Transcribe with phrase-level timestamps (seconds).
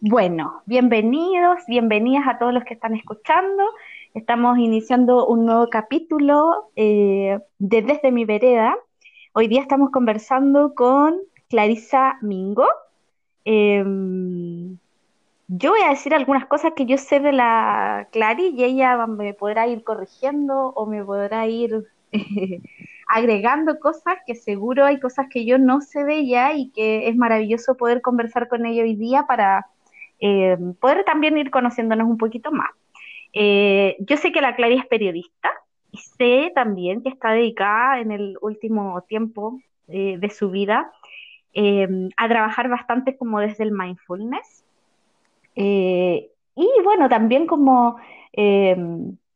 [0.00, 3.62] Bueno, bienvenidos, bienvenidas a todos los que están escuchando.
[4.12, 8.76] Estamos iniciando un nuevo capítulo eh, de Desde mi vereda.
[9.32, 11.16] Hoy día estamos conversando con
[11.48, 12.66] Clarisa Mingo.
[13.44, 14.78] Em,
[15.48, 19.32] yo voy a decir algunas cosas que yo sé de la Clary y ella me
[19.34, 21.84] podrá ir corrigiendo o me podrá ir
[23.08, 27.16] agregando cosas que seguro hay cosas que yo no sé de ella y que es
[27.16, 29.66] maravilloso poder conversar con ella hoy día para
[30.26, 32.70] eh, poder también ir conociéndonos un poquito más.
[33.34, 35.52] Eh, yo sé que la Clary es periodista
[35.92, 40.90] y sé también que está dedicada en el último tiempo eh, de su vida
[42.16, 44.64] a trabajar bastante como desde el mindfulness.
[45.54, 46.28] y
[46.82, 47.96] bueno, también como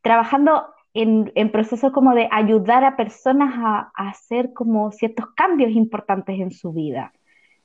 [0.00, 6.50] trabajando en, procesos como de ayudar a personas a, hacer como ciertos cambios importantes en
[6.50, 7.12] su vida.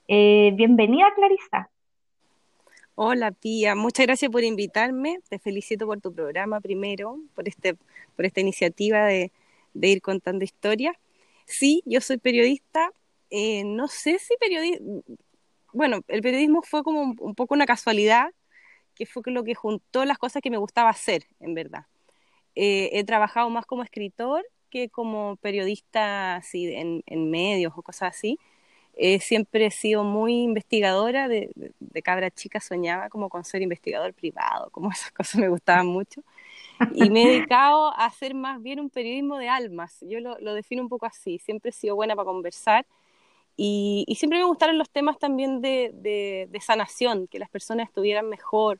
[0.07, 1.72] bienvenida, Clarisa.
[2.95, 5.19] Hola Pía, muchas gracias por invitarme.
[5.27, 7.75] Te felicito por tu programa primero, por, este,
[8.15, 9.31] por esta iniciativa de,
[9.73, 10.95] ir contando historias.
[11.47, 12.91] Sí, yo soy periodista.
[13.31, 15.03] Eh, no sé si periodismo,
[15.73, 18.27] bueno, el periodismo fue como un, poco una casualidad,
[18.95, 21.87] que fue lo que juntó las cosas que me gustaba hacer, en verdad.
[22.55, 28.39] Eh, he trabajado más como escritor que como periodista así, en medios o cosas así.
[28.95, 31.51] Eh, siempre he sido muy investigadora, de,
[32.03, 36.21] cabra chica soñaba como con ser investigador privado, como esas cosas me gustaban mucho.
[36.93, 40.83] Y me he dedicado a hacer más bien un periodismo de almas, yo lo, defino
[40.83, 42.85] un poco así, siempre he sido buena para conversar
[43.55, 45.91] y, siempre me gustaron los temas también de,
[46.49, 48.79] de sanación, que las personas estuvieran mejor,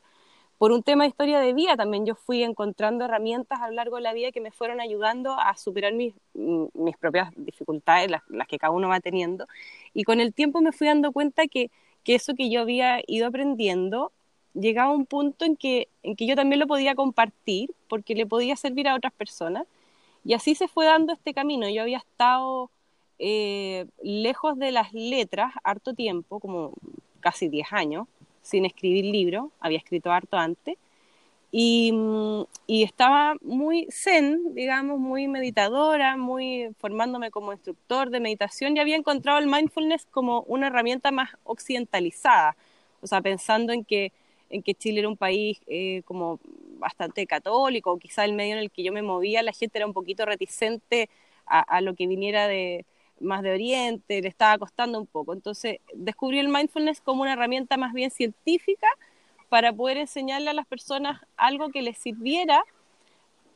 [0.64, 3.96] por un tema de historia de vida también yo fui encontrando herramientas a lo largo
[3.96, 8.56] de la vida que me fueron ayudando a superar mis, mis propias dificultades, las, que
[8.56, 9.46] cada uno va teniendo.
[9.92, 11.70] Y con el tiempo me fui dando cuenta que,
[12.02, 14.10] que eso que yo había ido aprendiendo
[14.54, 18.24] llegaba a un punto en que, en que yo también lo podía compartir porque le
[18.24, 19.66] podía servir a otras personas.
[20.24, 21.68] Y así se fue dando este camino.
[21.68, 22.70] Yo había estado
[23.18, 26.72] eh, lejos de las letras harto tiempo, como
[27.20, 28.08] casi 10 años,
[28.44, 30.76] sin escribir libro, había escrito harto antes,
[31.56, 31.92] y,
[32.66, 39.38] estaba muy zen, digamos, muy meditadora, muy formándome como instructor de meditación y había encontrado
[39.38, 42.56] el mindfulness como una herramienta más occidentalizada,
[43.00, 44.12] o sea, pensando en que,
[44.50, 46.40] en que Chile era un país eh, como
[46.78, 49.92] bastante católico, quizá el medio en el que yo me movía, la gente era un
[49.94, 51.08] poquito reticente
[51.46, 52.86] a lo que viniera de,
[53.24, 55.32] más de Oriente, le estaba costando un poco.
[55.32, 58.86] Entonces descubrí el mindfulness como una herramienta más bien científica
[59.48, 62.64] para poder enseñarle a las personas algo que les sirviera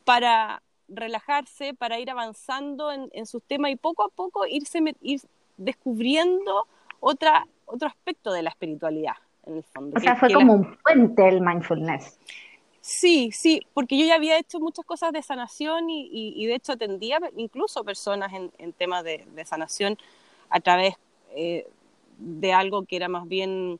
[0.05, 5.21] para relajarse, para ir avanzando en, sus temas y poco a poco irse ir
[5.57, 6.67] descubriendo
[6.99, 9.15] otra, otro aspecto de la espiritualidad,
[9.45, 9.97] en el fondo.
[9.97, 12.19] O sea, fue como un puente el mindfulness.
[12.89, 17.19] Sí, sí, porque yo ya había hecho muchas cosas de sanación y, de hecho atendía
[17.37, 19.95] incluso personas en, temas de, sanación
[20.49, 20.95] a través
[21.35, 21.67] eh,
[22.17, 23.79] de algo que era más bien,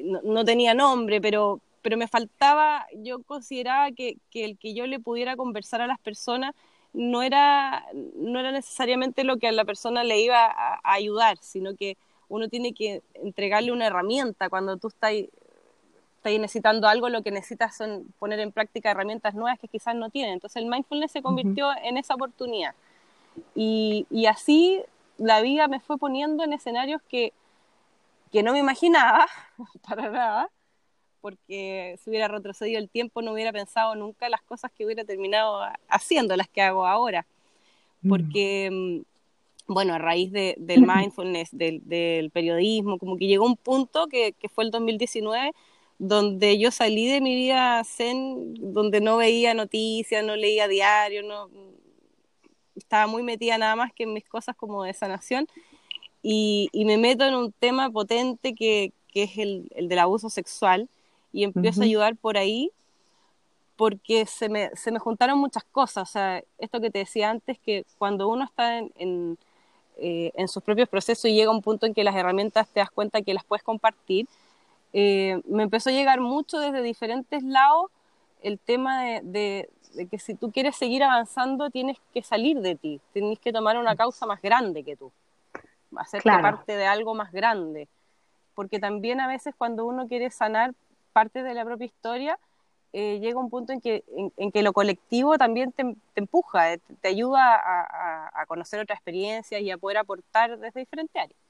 [0.00, 5.34] no, tenía nombre, pero, pero me faltaba, yo consideraba que, el que yo le pudiera
[5.36, 6.54] conversar a las personas
[6.92, 7.84] no era,
[8.14, 11.96] no era necesariamente lo que a la persona le iba a ayudar, sino que
[12.28, 15.14] uno tiene que entregarle una herramienta cuando tú estás
[16.26, 20.10] ahí necesitando algo, lo que necesitas son poner en práctica herramientas nuevas que quizás no
[20.10, 20.34] tienen.
[20.34, 22.74] Entonces el mindfulness se convirtió en esa oportunidad.
[23.54, 24.82] Y, y, así
[25.18, 27.32] la vida me fue poniendo en escenarios que,
[28.32, 29.26] que no me imaginaba
[29.86, 30.50] para nada,
[31.20, 35.60] porque si hubiera retrocedido el tiempo no hubiera pensado nunca las cosas que hubiera terminado
[35.88, 37.26] haciendo, las que hago ahora.
[38.02, 38.08] Mm.
[38.08, 43.56] Porque, mm, bueno, a raíz de, del mindfulness, del, del, periodismo, como que llegó un
[43.56, 45.52] punto que, que fue el 2019
[45.98, 51.48] donde yo salí de mi vida zen, donde no veía noticias, no leía diario, no
[52.74, 55.48] estaba muy metida nada más que en mis cosas como de sanación.
[56.22, 60.28] Y, y me meto en un tema potente que, que es el, el, del abuso
[60.28, 60.88] sexual
[61.32, 62.70] y empiezo a ayudar por ahí
[63.76, 67.58] porque se me, se me juntaron muchas cosas, o sea, esto que te decía antes,
[67.58, 69.38] que cuando uno está en, en,
[69.98, 72.80] eh, en sus propios procesos y llega a un punto en que las herramientas te
[72.80, 74.26] das cuenta que las puedes compartir,
[74.98, 77.90] eh, me empezó a llegar mucho desde diferentes lados
[78.40, 79.68] el tema de,
[80.10, 83.94] que si tú quieres seguir avanzando tienes que salir de ti, tienes que tomar una
[83.94, 85.12] causa más grande que tú,
[85.96, 87.88] hacerte parte de algo más grande,
[88.54, 90.72] porque también a veces cuando uno quiere sanar
[91.12, 92.38] parte de la propia historia,
[92.94, 94.02] eh, llega un punto en que,
[94.38, 99.60] en, que lo colectivo también te, empuja, eh, te, ayuda a, a, conocer otras experiencias
[99.60, 101.45] y a poder aportar desde diferentes áreas.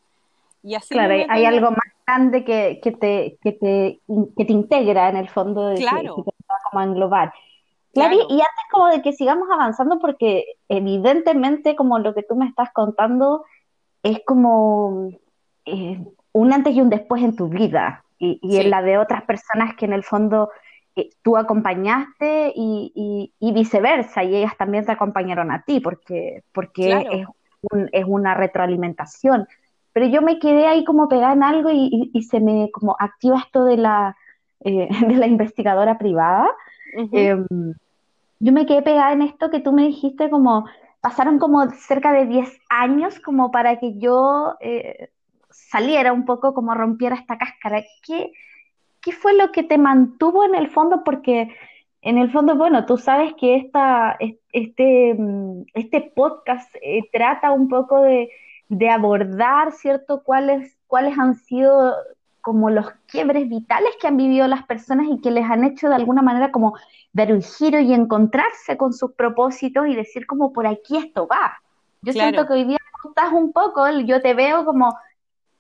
[0.67, 4.01] Y así claro, hay, algo más grande que, que, te, que, te,
[4.37, 6.17] que te integra en el fondo de claro.
[6.17, 7.33] que, te va como a englobar.
[7.95, 8.15] Claro.
[8.15, 12.71] y antes como de que sigamos avanzando, porque evidentemente como lo que tú me estás
[12.73, 13.45] contando
[14.03, 15.09] es como
[15.67, 19.23] eh, un antes y un después en tu vida y, y en la de otras
[19.23, 20.51] personas que en el fondo
[20.97, 26.91] eh, tú acompañaste y, y, viceversa, y ellas también te acompañaron a ti, porque, porque
[26.91, 27.27] es,
[27.93, 29.47] es, una retroalimentación.
[29.97, 33.65] Pero yo me quedé ahí como pegada en algo y, se me como activa esto
[33.65, 34.15] de la,
[34.61, 36.51] eh, de la investigadora privada.
[37.13, 37.47] Em,
[38.39, 40.67] yo me quedé pegada en esto que tú me dijiste como,
[41.01, 45.09] pasaron como cerca de 10 años como para que yo eh,
[45.49, 47.83] saliera un poco, como rompiera esta cáscara.
[48.07, 48.33] ¿Qué,
[49.01, 51.05] ¿Qué fue lo que te mantuvo en el fondo?
[51.05, 51.57] Porque
[52.03, 54.19] en el fondo, bueno, tú sabes que esta,
[54.53, 58.29] este, mm, este podcast eh, trata un poco de,
[58.91, 61.95] abordar, ¿cierto?, cuáles, cuáles han sido
[62.41, 65.97] como los quiebres vitales que han vivido las personas y que les han hecho de
[65.97, 66.77] alguna manera como
[67.13, 71.59] dar un giro y encontrarse con sus propósitos y decir como por aquí esto va.
[72.03, 72.79] Yo siento que hoy día
[73.09, 74.97] estás un poco, yo te veo como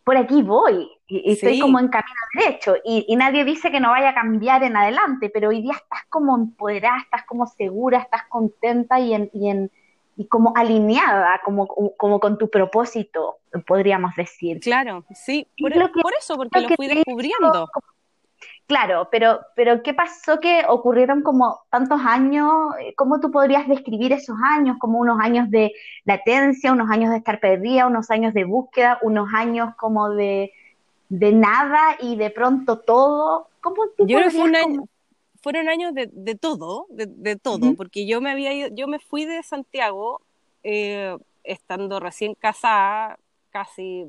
[0.05, 4.11] por aquí voy y, estoy como en camino derecho y, nadie dice que no vaya
[4.11, 9.01] a cambiar en adelante, pero hoy día estás como empoderada, estás como segura, estás contenta
[9.01, 9.73] y, en, y, en,
[10.17, 14.61] y como alineada como, como con tu propósito, podríamos decir.
[14.61, 17.69] Claro, sí, por, por eso, porque lo, fui descubriendo.
[18.67, 22.51] Claro, pero, pero ¿qué pasó que ocurrieron como tantos años?
[22.97, 24.77] ¿Cómo tú podrías describir esos años?
[24.81, 25.73] Como unos años de
[26.05, 30.53] latencia, unos años de estar perdida, unos años de búsqueda, unos años como de,
[31.09, 33.49] de nada y de pronto todo.
[33.61, 34.89] ¿Cómo tú yo un
[35.47, 39.27] fueron años de, de todo, de, todo, porque yo me había ido, yo me fui
[39.27, 40.21] de Santiago
[40.65, 43.17] eh, estando recién casada,
[43.51, 44.07] casi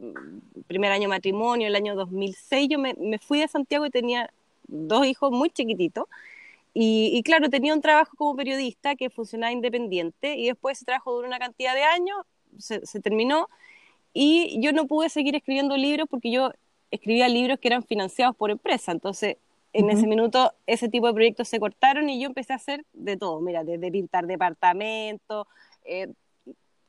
[0.66, 4.34] primer año matrimonio, el año 2006, yo me, me fui de Santiago y tenía
[4.68, 6.06] dos hijos muy chiquititos.
[6.74, 11.28] Y, claro, tenía un trabajo como periodista que funcionaba independiente y después ese trabajo duró
[11.28, 12.18] una cantidad de años,
[12.58, 13.48] se, terminó
[14.12, 16.52] y yo no pude seguir escribiendo libros porque yo
[16.90, 18.92] escribía libros que eran financiados por empresa.
[18.92, 19.38] Entonces,
[19.74, 23.18] en ese minuto, ese tipo de proyectos se cortaron y yo empecé a hacer de
[23.18, 23.40] todo.
[23.42, 25.48] Mira, desde pintar departamentos,
[25.84, 26.08] eh,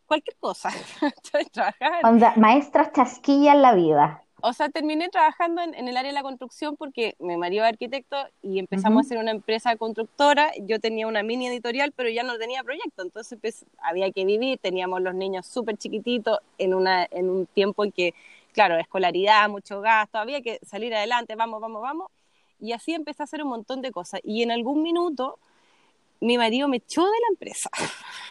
[0.06, 0.70] cualquier cosa.
[2.36, 6.76] maestra chasquilla en la vida o sea, terminé trabajando en, el área de la construcción
[6.76, 10.52] porque mi marido es arquitecto y empezamos a hacer una empresa constructora.
[10.60, 14.58] Yo tenía una mini editorial, pero ya no tenía proyecto, entonces pues, había que vivir.
[14.58, 18.14] Teníamos los niños súper chiquititos en, una, en un tiempo en que,
[18.52, 22.10] claro, escolaridad, mucho gasto, había que salir adelante, vamos, vamos, vamos.
[22.60, 24.20] Y así empecé a hacer un montón de cosas.
[24.24, 25.38] Y en algún minuto
[26.20, 27.70] mi marido me echó de la empresa.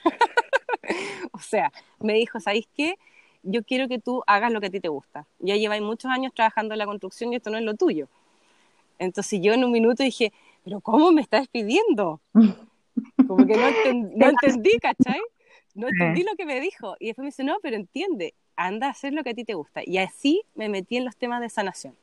[1.31, 2.95] o sea, me dijo, ¿sabéis qué?
[3.44, 5.25] yo quiero que tú hagas lo que a ti te gusta.
[5.39, 8.07] Ya lleváis muchos años trabajando en la construcción y esto no es lo tuyo.
[9.00, 10.33] Entonces yo en un minuto dije,
[10.63, 12.19] pero ¿cómo me estás pidiendo?
[13.27, 15.21] Como que no, entendí, ¿cachai?
[15.75, 16.95] No entendí lo que me dijo.
[17.00, 19.53] Y después me dice, no, pero entiende, anda a hacer lo que a ti te
[19.53, 19.81] gusta.
[19.85, 21.95] Y así me metí en los temas de sanación.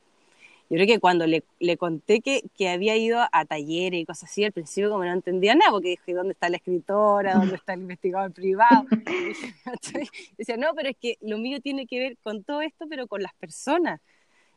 [0.69, 4.31] Yo creo que cuando le, le conté que, que, había ido a talleres y cosas
[4.31, 7.35] así, al principio como no entendía nada, porque dije, ¿dónde está la escritora?
[7.35, 8.85] ¿Dónde está el investigador privado?
[8.91, 13.07] Y decía, no, pero es que lo mío tiene que ver con todo esto, pero
[13.07, 14.01] con las personas.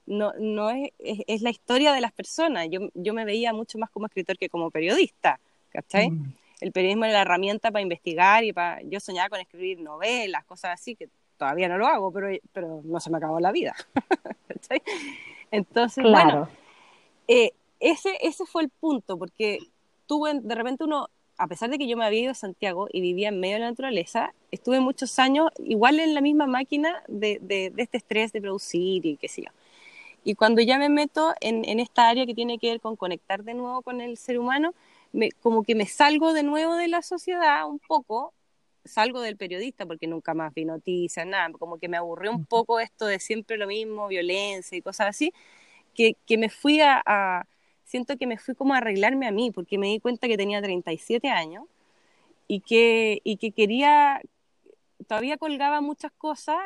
[0.06, 2.68] No, no es, es, la historia de las personas.
[2.70, 5.38] Yo, yo me veía mucho más como escritor que como periodista,
[5.68, 6.10] ¿cachai?
[6.10, 6.32] Mm.
[6.62, 8.80] El periodismo era la herramienta para investigar y para...
[8.82, 12.98] Yo soñaba con escribir novelas, cosas así, que todavía no lo hago, pero, pero no
[13.00, 13.74] se me acabó la vida.
[14.48, 14.82] ¿cachai?
[15.50, 16.48] Entonces, bueno,
[17.26, 19.58] eh, ese, ese fue el punto, porque
[20.06, 23.00] tuve, de repente uno, a pesar de que yo me había ido a Santiago y
[23.00, 27.38] vivía en medio de la naturaleza, estuve muchos años igual en la misma máquina de,
[27.40, 29.50] de, este estrés de producir y qué sé yo.
[30.24, 33.44] Y cuando ya me meto en, en, esta área que tiene que ver con conectar
[33.44, 34.74] de nuevo con el ser humano,
[35.12, 38.32] me, como que me salgo de nuevo de la sociedad un poco,
[38.88, 42.80] salgo del periodista porque nunca más vi noticias, nada, como que me aburrió un poco
[42.80, 45.32] esto de siempre lo mismo, violencia y cosas así,
[45.94, 47.46] que, que me fui a,
[47.84, 50.62] siento que me fui como a arreglarme a mí, porque me di cuenta que tenía
[50.62, 51.64] 37 años
[52.48, 54.20] y que, y que quería,
[55.06, 56.58] todavía colgaba muchas cosas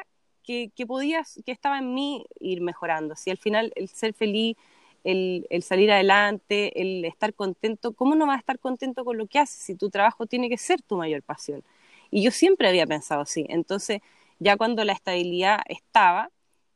[0.42, 3.16] que, que podía, que estaba en mí ir mejorando.
[3.16, 4.56] Si al final el ser feliz,
[5.04, 9.26] el, el, salir adelante, el estar contento, ¿cómo no vas a estar contento con lo
[9.26, 11.64] que haces si tu trabajo tiene que ser tu mayor pasión?
[12.12, 13.46] Y yo siempre había pensado así.
[13.48, 14.02] Entonces,
[14.38, 16.30] ya cuando la estabilidad estaba,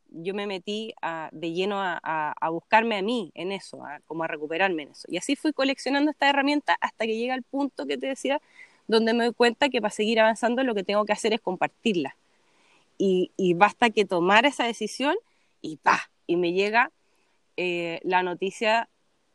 [0.09, 0.95] yo me metí
[1.31, 5.07] de lleno a, buscarme a mí en eso, como a recuperarme en eso.
[5.11, 8.41] Y así fui coleccionando esta herramienta hasta que llega el punto que te decía,
[8.89, 12.17] donde me doy cuenta que para seguir avanzando lo que tengo que hacer es compartirla.
[12.99, 15.17] Y, basta que tomar esa decisión
[15.61, 16.93] y pa, y me llega
[17.59, 18.89] eh, la noticia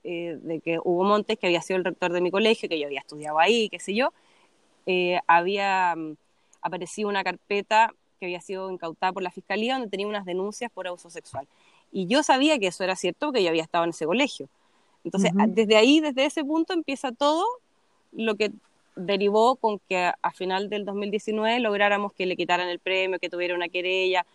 [0.03, 2.87] eh, de que Hugo Montes, que había sido el rector de mi colegio, que yo
[2.87, 4.13] había estudiado ahí, qué sé yo,
[4.85, 6.15] eh, había mm,
[6.61, 10.87] aparecido una carpeta que había sido incautada por la fiscalía donde tenía unas denuncias por
[10.87, 11.47] abuso sexual.
[11.91, 14.47] Y yo sabía que eso era cierto porque yo había estado en ese colegio.
[15.03, 17.43] Entonces, desde ahí, desde ese punto, empieza todo
[18.11, 18.51] lo que
[18.95, 23.55] derivó con que a, final del 2019 lográramos que le quitaran el premio, que tuviera
[23.55, 24.25] una querella,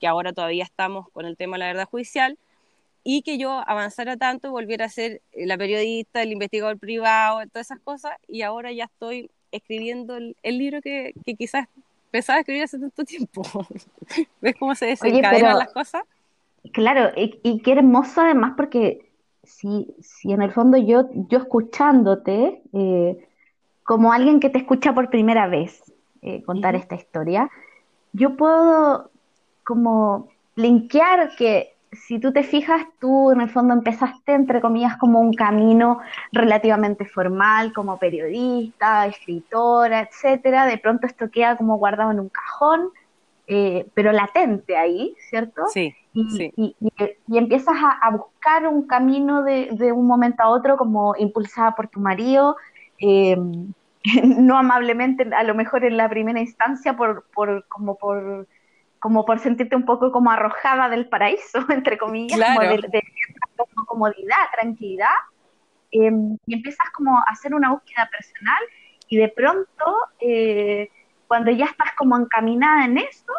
[0.00, 2.38] que ahora todavía estamos con el tema de la verdad judicial,
[3.04, 7.80] y que yo avanzara tanto, volviera a ser la periodista, el investigador privado, todas esas
[7.80, 11.68] cosas, y ahora ya estoy escribiendo el, libro que, quizás
[12.10, 13.42] pensaba escribir hace tanto tiempo.
[14.40, 16.02] ¿Ves cómo se desencadenan las cosas?
[16.72, 19.10] Claro, y, qué hermoso además porque
[19.44, 23.28] si, si en el fondo yo, yo escuchándote, eh,
[23.84, 25.92] como alguien que te escucha por primera vez
[26.22, 27.50] eh, contar esta historia,
[28.12, 29.10] yo puedo
[29.64, 35.20] como linkear que si tú te fijas, tú en el fondo empezaste, entre comillas, como
[35.20, 36.00] un camino
[36.32, 40.64] relativamente formal, como periodista, escritora, etcétera.
[40.64, 42.88] De pronto esto queda como guardado en un cajón,
[43.46, 45.66] eh, pero latente ahí, ¿cierto?
[45.68, 45.94] Sí.
[46.14, 51.74] Y, y, empiezas a, buscar un camino de, de, un momento a otro, como impulsada
[51.74, 52.56] por tu marido,
[52.98, 53.36] eh,
[54.24, 58.46] no amablemente, a lo mejor en la primera instancia, por, por como por
[59.02, 63.02] como por sentirte un poco como arrojada del paraíso, entre comillas, como de,
[63.84, 65.16] comodidad, tranquilidad,
[65.90, 68.62] em, y empiezas como a hacer una búsqueda personal
[69.08, 69.84] y de pronto,
[70.20, 70.88] eh,
[71.26, 73.32] cuando ya estás como encaminada en eso,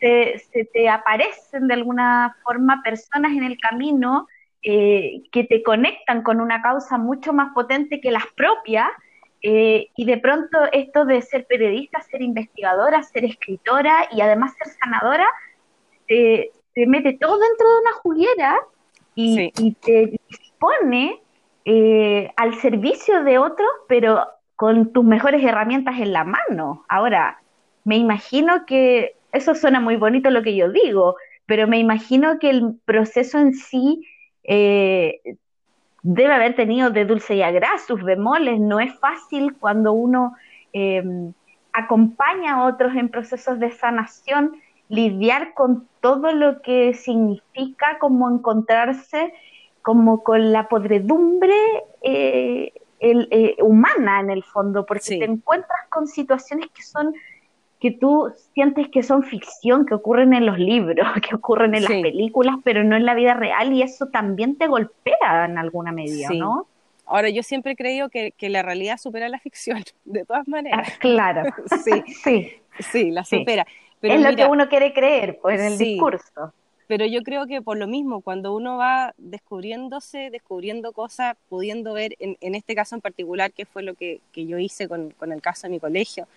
[0.00, 4.26] se, te aparecen de alguna forma personas en el camino
[4.62, 8.88] eh, que te conectan con una causa mucho más potente que las propias
[9.42, 14.72] eh, y de pronto esto de ser periodista, ser investigadora, ser escritora y además ser
[14.82, 15.26] sanadora,
[16.06, 16.50] te,
[16.86, 18.58] mete todo dentro de una juguera
[19.14, 21.20] y, te dispone
[21.64, 24.26] eh, al servicio de otros, pero
[24.56, 26.84] con tus mejores herramientas en la mano.
[26.88, 27.40] Ahora,
[27.84, 31.16] me imagino que eso suena muy bonito lo que yo digo,
[31.46, 34.04] pero me imagino que el proceso en sí
[34.44, 35.20] eh,
[36.02, 37.52] debe haber tenido de dulce y a
[37.86, 38.60] sus bemoles.
[38.60, 40.34] No es fácil cuando uno
[40.72, 41.02] eh,
[41.72, 44.56] acompaña a otros en procesos de sanación
[44.88, 49.32] lidiar con todo lo que significa como encontrarse
[49.82, 51.54] como con la podredumbre
[52.02, 57.14] eh, eh, humana en el fondo, porque te encuentras con situaciones que son
[57.80, 61.92] que tú sientes que son ficción, que ocurren en los libros, que ocurren en las
[61.92, 66.28] películas, pero no en la vida real, y eso también te golpea en alguna medida,
[66.30, 66.66] ¿no?
[67.06, 70.88] Ahora, yo siempre he creído que, la realidad supera la ficción, de todas maneras.
[70.88, 71.42] Ah, claro.
[71.84, 72.52] sí, sí.
[72.80, 73.66] Sí, la supera.
[74.00, 76.52] Pero es lo que uno quiere creer, pues, en el discurso.
[76.86, 82.14] Pero yo creo que por lo mismo, cuando uno va descubriéndose, descubriendo cosas, pudiendo ver,
[82.20, 85.66] en, este caso en particular, que fue lo que, yo hice con, con el caso
[85.66, 86.28] de mi colegio,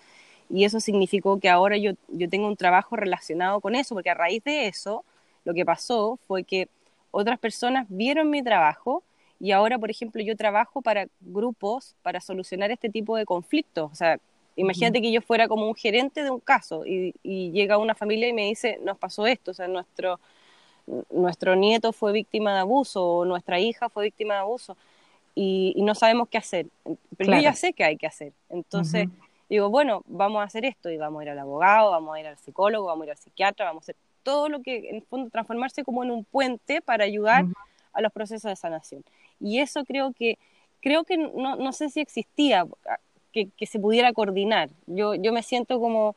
[0.52, 4.14] y eso significó que ahora yo, yo tengo un trabajo relacionado con eso, porque a
[4.14, 5.02] raíz de eso,
[5.44, 6.68] lo que pasó fue que
[7.10, 9.02] otras personas vieron mi trabajo
[9.40, 13.90] y ahora, por ejemplo, yo trabajo para grupos para solucionar este tipo de conflictos.
[13.90, 14.18] O sea,
[14.54, 18.34] imagínate que yo fuera como un gerente de un caso y, llega una familia y
[18.34, 20.20] me dice, nos pasó esto, o sea, nuestro,
[21.10, 24.76] nuestro nieto fue víctima de abuso o nuestra hija fue víctima de abuso
[25.34, 26.66] y, no sabemos qué hacer.
[27.16, 28.34] Pero yo ya sé qué hay que hacer.
[28.50, 29.08] Entonces
[29.52, 32.26] digo, bueno, vamos a hacer esto y vamos a ir al abogado, vamos a ir
[32.26, 35.02] al psicólogo, vamos a ir al psiquiatra, vamos a hacer todo lo que en el
[35.02, 37.44] fondo transformarse como en un puente para ayudar
[37.92, 39.04] a los procesos de sanación.
[39.40, 40.38] Y eso creo que,
[40.80, 42.96] creo que no, no sé si existía ah,
[43.30, 44.70] que, que, se pudiera coordinar.
[44.86, 46.16] Yo, yo me siento como,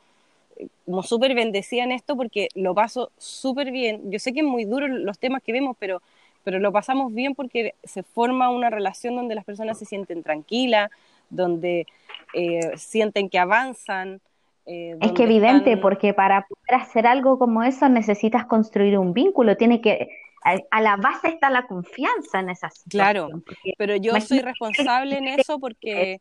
[0.86, 4.12] como súper bendecida en esto porque lo paso súper bien.
[4.12, 6.02] Yo sé que es muy duro los temas que vemos, pero,
[6.46, 10.90] pero lo pasamos bien porque se forma una relación donde las personas se sienten tranquilas,
[11.36, 11.88] donde
[12.34, 14.22] eh, sienten que avanzan.
[14.66, 19.58] Eh, es que evidente, porque para poder hacer algo como eso necesitas construir un vínculo,
[19.58, 20.10] tiene que,
[20.44, 23.30] a, la base está la confianza en esas Claro,
[23.78, 26.20] pero yo soy responsable en eso porque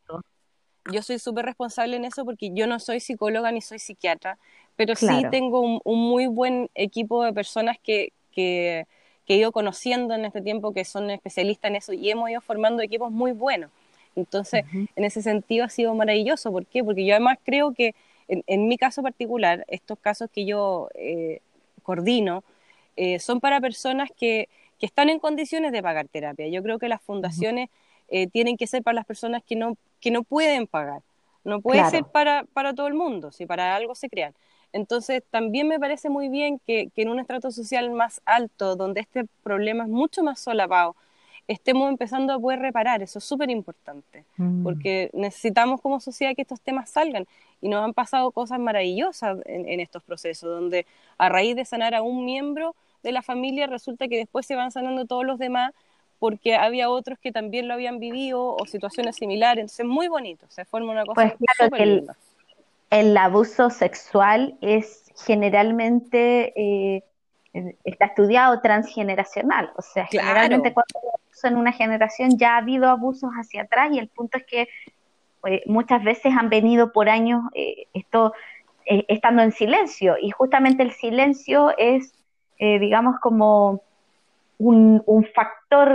[0.91, 4.37] yo soy súper responsable en eso porque yo no soy psicóloga ni soy psiquiatra,
[4.75, 8.85] pero sí tengo un, muy buen equipo de personas que, que,
[9.25, 12.41] que he ido conociendo en este tiempo que son especialistas en eso y hemos ido
[12.41, 13.71] formando equipos muy buenos.
[14.15, 16.51] Entonces, en ese sentido ha sido maravilloso.
[16.51, 16.83] ¿Por qué?
[16.83, 17.95] Porque yo además creo que
[18.27, 21.41] en, mi caso particular, estos casos que yo eh,
[21.83, 22.43] coordino,
[22.95, 26.47] eh, son para personas que, que, están en condiciones de pagar terapia.
[26.47, 27.69] Yo creo que las fundaciones
[28.07, 31.01] eh, tienen que ser para las personas que no, que no pueden pagar.
[31.43, 34.33] No puede ser para, para todo el mundo, si para algo se crean.
[34.73, 39.25] Entonces, también me parece muy bien que, en un estrato social más alto, donde este
[39.43, 40.95] problema es mucho más solapado,
[41.47, 43.01] estemos empezando a poder reparar.
[43.01, 44.63] Eso es súper importante, mm.
[44.63, 47.25] porque necesitamos como sociedad que estos temas salgan.
[47.61, 50.85] Y nos han pasado cosas maravillosas en, estos procesos, donde
[51.17, 54.71] a raíz de sanar a un miembro de la familia, resulta que después se van
[54.71, 55.71] sanando todos los demás,
[56.19, 59.61] porque había otros que también lo habían vivido o situaciones similares.
[59.61, 62.07] Entonces, muy bonito, se forma una cosa pues claro, el,
[62.89, 67.03] el, abuso sexual es generalmente, eh,
[67.83, 70.99] está estudiado transgeneracional, o sea, generalmente cuando
[71.47, 74.67] en una generación ya ha habido abusos hacia atrás y el punto es que
[75.45, 78.33] eh, muchas veces han venido por años eh, esto
[78.85, 80.15] eh, estando en silencio.
[80.19, 82.13] Y justamente el silencio es
[82.57, 83.81] digamos como
[84.59, 85.03] un,
[85.35, 85.91] factor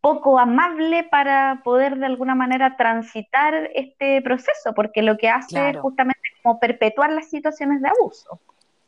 [0.00, 5.76] poco amable para poder de alguna manera transitar este proceso porque lo que hace es
[5.76, 8.40] justamente como perpetuar las situaciones de abuso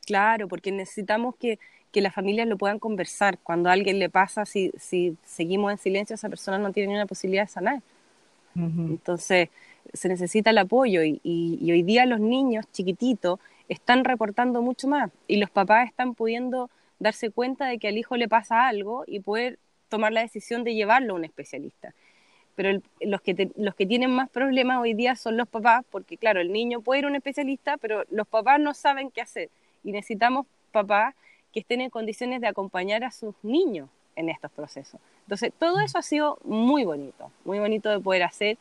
[0.08, 1.58] claro porque necesitamos que
[1.92, 3.38] que las familias lo puedan conversar.
[3.38, 6.94] Cuando a alguien le pasa, si, si seguimos en silencio, esa persona no tiene ni
[6.94, 7.82] una posibilidad de sanar.
[8.54, 9.50] Entonces,
[9.92, 13.38] se necesita el apoyo y, y, hoy día los niños chiquititos
[13.68, 18.16] están reportando mucho más y los papás están pudiendo darse cuenta de que al hijo
[18.16, 21.94] le pasa algo y poder tomar la decisión de llevarlo a un especialista.
[22.56, 26.40] Pero los, que los que tienen más problemas hoy día son los papás, porque claro,
[26.40, 29.50] el niño puede ir a un especialista, pero los papás no saben qué hacer
[29.88, 31.14] y necesitamos papás
[31.50, 35.00] que estén en condiciones de acompañar a sus niños en estos procesos.
[35.22, 38.58] Entonces, todo eso ha sido muy bonito, muy bonito de poder hacer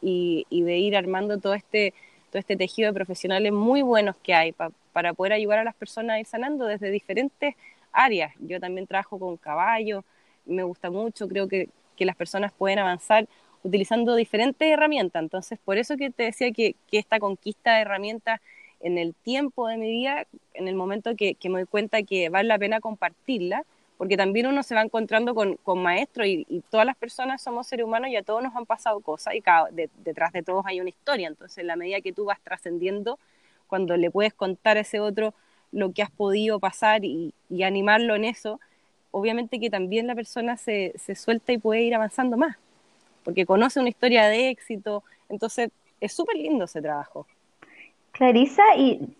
[0.00, 1.92] y, de ir armando todo este,
[2.30, 4.52] todo este tejido de profesionales muy buenos que hay
[4.92, 7.56] para poder ayudar a las personas a ir sanando desde diferentes
[7.92, 8.32] áreas.
[8.38, 10.02] Yo también trabajo con caballos,
[10.46, 13.28] me gusta mucho, creo que, que las personas pueden avanzar
[13.62, 15.22] utilizando diferentes herramientas.
[15.22, 18.40] Entonces, por eso que te decía que, que esta conquista de herramientas
[18.80, 22.48] en el tiempo de mi vida, en el momento que, me doy cuenta que vale
[22.48, 23.64] la pena compartirla,
[23.98, 28.08] porque también uno se va encontrando con, maestros y, todas las personas somos seres humanos
[28.10, 29.42] y a todos nos han pasado cosas y
[29.98, 31.28] detrás de todos hay una historia.
[31.28, 33.18] Entonces, en la medida que tú vas trascendiendo,
[33.66, 35.34] cuando le puedes contar a ese otro
[35.72, 38.58] lo que has podido pasar y, animarlo en eso,
[39.10, 42.56] obviamente que también la persona se, se suelta y puede ir avanzando más,
[43.22, 45.04] porque conoce una historia de éxito.
[45.28, 47.26] Entonces, es súper lindo ese trabajo.
[48.20, 49.16] Clarisa, y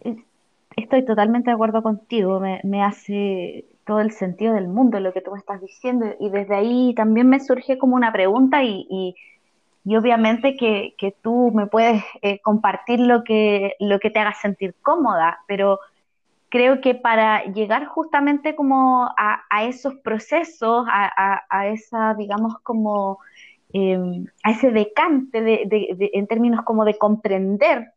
[0.76, 5.30] estoy totalmente de acuerdo contigo, me, hace todo el sentido del mundo lo que tú
[5.30, 8.86] me estás diciendo y desde ahí también me surge como una pregunta y,
[9.86, 14.74] y, obviamente que, tú me puedes eh, compartir lo que, lo que te haga sentir
[14.82, 15.80] cómoda, pero
[16.50, 23.18] creo que para llegar justamente como a, esos procesos, a, esa, digamos, como
[23.72, 27.94] em, a ese decante de, en términos como de comprender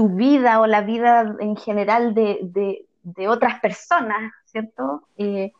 [0.00, 2.86] tu vida o la vida en general de,
[3.28, 5.02] otras personas, ¿cierto?
[5.18, 5.52] Eh,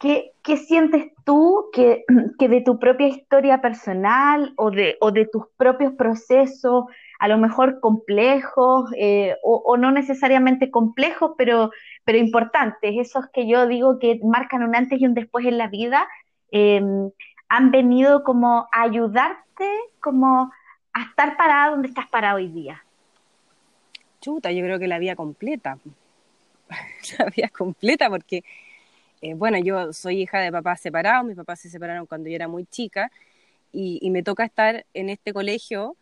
[0.00, 2.04] ¿qué, sientes tú que,
[2.48, 6.86] de tu propia historia personal o de, o de tus propios procesos,
[7.20, 11.70] a lo mejor complejos eh, o, no necesariamente complejos, pero,
[12.04, 15.68] pero importantes, esos que yo digo que marcan un antes y un después en la
[15.68, 16.08] vida,
[16.50, 17.08] em,
[17.48, 19.68] han venido como a ayudarte
[20.00, 20.50] como
[20.92, 22.83] a estar parada donde estás parada hoy día?
[24.24, 25.78] Chuta, yo creo que la vida completa.
[27.18, 28.42] la vida completa porque,
[29.20, 32.48] eh, bueno, yo soy hija de papás separados, mis papás se separaron cuando yo era
[32.48, 33.10] muy chica
[33.72, 35.96] y, me toca estar en este colegio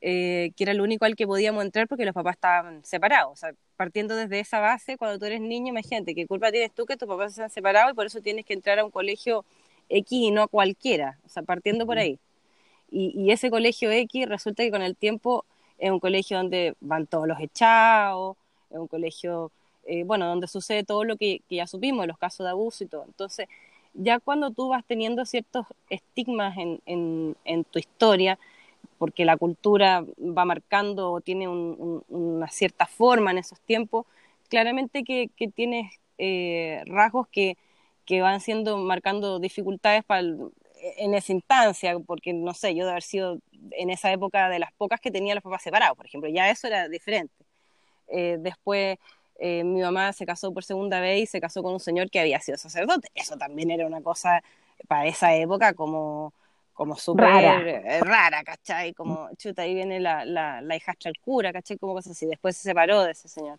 [0.00, 3.32] eh, que era el único al que podíamos entrar porque los papás estaban separados.
[3.32, 6.86] O sea, partiendo desde esa base, cuando tú eres niño, imagínate, ¿qué culpa tienes tú
[6.86, 9.44] que tus papás se han separado y por eso tienes que entrar a un colegio
[9.88, 11.18] X y no a cualquiera?
[11.26, 12.18] O sea, partiendo por ahí.
[12.90, 15.44] Y, y ese colegio X resulta que con el tiempo
[15.78, 18.36] es un colegio donde van todos los echados,
[18.70, 19.50] es un colegio,
[19.86, 23.04] eh, bueno, donde sucede todo lo que, ya supimos, los casos de abuso y todo.
[23.04, 23.48] Entonces,
[23.94, 26.80] ya cuando tú vas teniendo ciertos estigmas en,
[27.44, 28.38] en, tu historia,
[28.98, 34.06] porque la cultura va marcando o tiene una cierta forma en esos tiempos,
[34.48, 37.56] claramente que, que tienes eh, rasgos que,
[38.04, 40.22] que van siendo marcando dificultades para
[40.98, 43.38] en esa instancia, porque no sé, yo de haber sido
[43.72, 46.66] en esa época de las pocas que tenía los papás separados, por ejemplo, ya eso
[46.66, 47.44] era diferente.
[48.08, 48.98] Eh, después
[49.38, 52.20] eh, mi mamá se casó por segunda vez y se casó con un señor que
[52.20, 53.08] había sido sacerdote.
[53.14, 54.42] Eso también era una cosa
[54.88, 56.32] para esa época como,
[56.72, 58.00] como súper rara.
[58.00, 58.94] rara, ¿cachai?
[58.94, 61.76] Como, chuta, ahí viene la, la, la hijastra del cura, ¿cachai?
[61.78, 62.26] Como cosas así.
[62.26, 63.58] Después se separó de ese señor.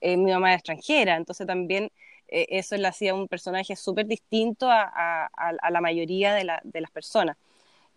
[0.00, 1.90] Eh, mi mamá era extranjera, entonces también
[2.28, 5.30] eso le hacía un personaje súper distinto a,
[5.70, 7.36] la mayoría de, la, de las personas.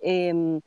[0.01, 0.61] Em,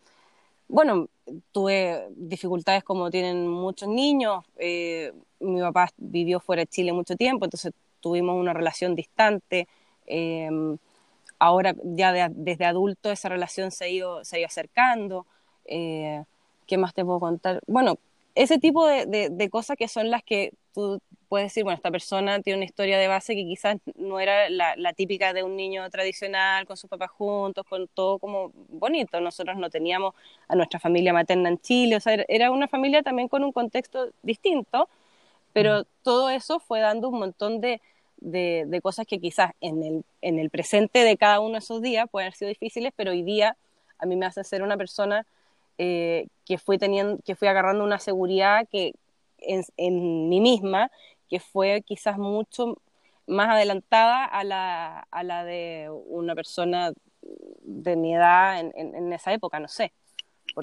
[0.69, 1.09] bueno,
[1.53, 4.45] tuve dificultades como tienen muchos niños.
[4.57, 9.69] Eh, mi papá vivió fuera de Chile mucho tiempo, entonces tuvimos una relación distante.
[10.07, 10.79] Em,
[11.39, 15.27] ahora ya desde adulto esa relación se ha ido, se ido acercando.
[15.67, 16.25] Eh,
[16.67, 17.61] ¿Qué más te puedo contar?
[17.67, 17.99] Bueno,
[18.35, 21.01] ese tipo de, cosas que son las que tú
[21.33, 24.93] puedes decir, bueno, esta persona tiene una historia de base que quizás no era la,
[24.93, 29.19] típica de un niño tradicional, con sus papás juntos, con todo como bonito.
[29.19, 30.15] Nosotros no teníamos
[30.47, 34.11] a nuestra familia materna en Chile, o sea, era una familia también con un contexto
[34.23, 34.91] distinto,
[35.55, 37.81] pero todo eso fue dando un montón de,
[38.19, 42.11] de, cosas que quizás en el, en el presente de cada uno de esos días
[42.11, 43.57] pueden haber sido difíciles, pero hoy día
[43.99, 45.25] a mí me hace ser una persona
[45.79, 48.93] eh, que, fui teniendo, que fui agarrando una seguridad que
[49.45, 50.91] en, en, mí misma,
[51.33, 52.77] que fue quizás mucho
[53.27, 56.93] más adelantada a la, a la de una persona
[57.23, 59.95] de mi edad en, en, esa época, no sé.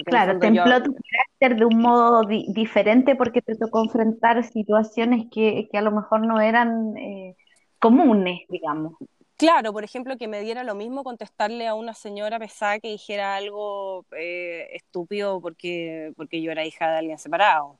[0.04, 5.76] claro, templó tu carácter de un modo diferente porque te tocó enfrentar situaciones que, que
[5.76, 7.34] a lo mejor no eran eh,
[7.80, 8.92] comunes, digamos.
[9.36, 13.34] Claro, por ejemplo, que me diera lo mismo contestarle a una señora pesada que dijera
[13.34, 17.76] algo eh, estúpido porque, porque yo era hija de alguien separado.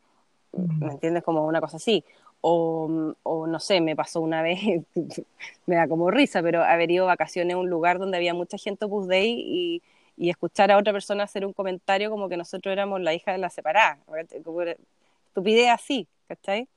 [0.53, 1.23] ¿Me entiendes?
[1.23, 2.05] Como una cosa así.
[2.43, 4.61] O, no sé, me pasó una vez,
[5.67, 8.87] me da como risa, pero haber ido vacaciones a un lugar donde había mucha gente
[8.87, 9.83] Opus Dei y,
[10.17, 13.39] y escuchar a otra persona hacer un comentario como que nosotros éramos la hija de
[13.39, 13.99] la separada.
[14.45, 16.69] Como estupidez así, ¿cachai?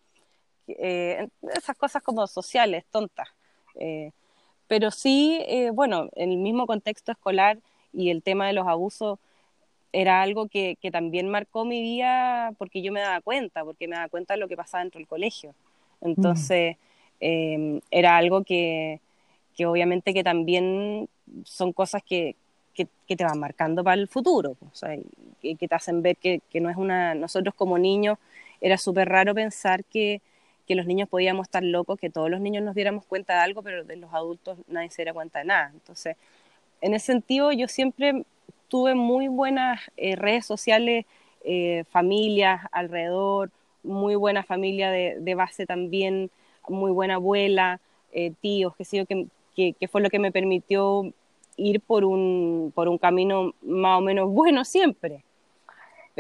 [0.68, 3.28] Eh, esas cosas como sociales, tontas.
[3.76, 4.12] Eh,
[4.68, 7.60] pero sí, eh, bueno, en el mismo contexto escolar
[7.92, 9.20] y el tema de los abusos
[9.94, 13.96] era algo que, que, también marcó mi vida porque yo me daba cuenta, porque me
[13.96, 15.54] daba cuenta de lo que pasaba dentro del colegio.
[16.02, 16.78] Entonces,
[17.20, 19.00] em, era algo que,
[19.56, 21.08] que, obviamente que también
[21.46, 22.36] son cosas que,
[22.74, 24.98] que, te van marcando para el futuro, o sea,
[25.42, 27.14] que te hacen ver que, que no es una...
[27.14, 28.18] Nosotros como niños
[28.60, 30.22] era súper raro pensar que
[30.68, 33.64] que los niños podíamos estar locos, que todos los niños nos diéramos cuenta de algo,
[33.64, 35.72] pero de los adultos nadie se diera cuenta de nada.
[35.74, 36.16] Entonces,
[36.82, 38.24] en ese sentido, yo siempre
[38.74, 41.06] tuve muy buenas eh, redes sociales,
[41.46, 43.52] eh, familias alrededor,
[43.84, 46.32] muy buena familia de, base también,
[46.68, 47.80] muy buena abuela,
[48.14, 51.04] eh, tíos, que, sé que, que, fue lo que me permitió
[51.56, 55.24] ir por un, por un camino más o menos bueno siempre.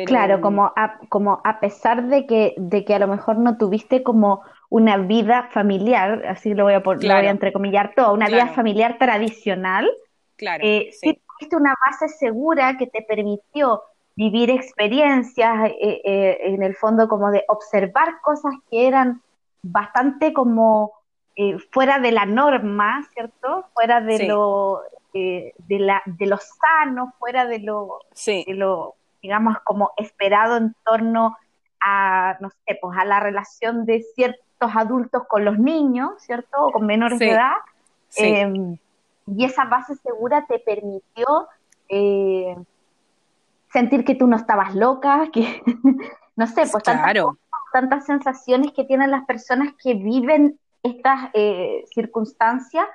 [0.05, 4.03] Claro, como a, como a pesar de que, de que a lo mejor no tuviste
[4.03, 8.45] como una vida familiar, así lo voy a, por, voy a entrecomillar todo, una vida
[8.49, 9.89] familiar tradicional,
[10.37, 11.19] claro, eh, sí.
[11.43, 13.83] Tuviste una base segura que te permitió
[14.15, 19.21] vivir experiencias, eh, eh, en el fondo como de observar cosas que eran
[19.61, 20.91] bastante como
[21.71, 23.65] fuera de la norma, ¿cierto?
[23.73, 24.81] Fuera de lo
[25.13, 31.37] de, la, de lo sano, fuera de lo, de lo digamos, como esperado en torno
[31.79, 36.67] a, no sé, pues a la relación de ciertos adultos con los niños, ¿cierto?
[36.67, 37.55] O con menores de edad.
[38.15, 38.77] Em,
[39.27, 41.47] y esa base segura te permitió
[41.89, 42.55] eh,
[43.71, 45.61] sentir que tú no estabas loca, que,
[46.35, 52.85] no sé, pues tantas, sensaciones que tienen las personas que viven estas eh, circunstancias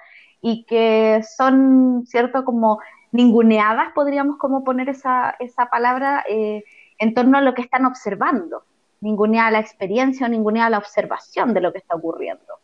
[0.40, 2.44] y que son, ¿cierto?
[2.44, 2.78] Como
[3.10, 6.62] ninguneadas, podríamos como poner esa, esa palabra, eh,
[6.98, 8.64] en torno a lo que están observando.
[9.00, 12.58] Ninguneada la experiencia o ninguneada la observación de lo que está ocurriendo.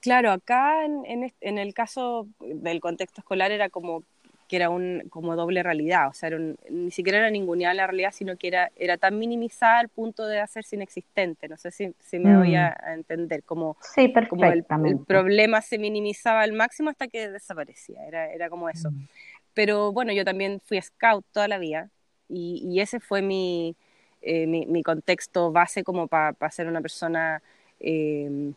[0.00, 4.02] Claro, acá en, en, el caso del contexto escolar era como
[4.48, 6.28] que era un como doble realidad, o sea,
[6.70, 10.40] ni siquiera era ninguneada la realidad, sino que era, era tan minimizada al punto de
[10.40, 12.90] hacerse inexistente, no sé si, si me voy a, mm.
[12.94, 14.64] entender, como, sí, como el,
[15.06, 18.90] problema se minimizaba al máximo hasta que desaparecía, era, era como eso.
[18.90, 19.06] Mm.
[19.54, 21.88] Pero bueno, yo también fui scout toda la vida
[22.28, 23.76] y, ese fue mi,
[24.20, 27.40] eh, mi, contexto base como para ser una persona...
[27.78, 28.54] Em,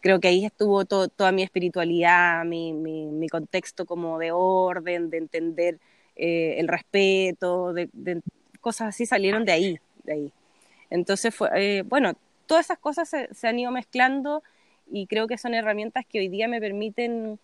[0.00, 5.78] creo que ahí estuvo toda mi espiritualidad, mi, mi, contexto como de orden, de entender
[6.16, 7.88] eh, el respeto, de,
[8.60, 10.32] cosas así salieron de ahí, de ahí.
[10.90, 12.14] Entonces, fue, eh, bueno,
[12.46, 14.42] todas esas cosas se, se, han ido mezclando
[14.90, 17.38] y creo que son herramientas que hoy día me permiten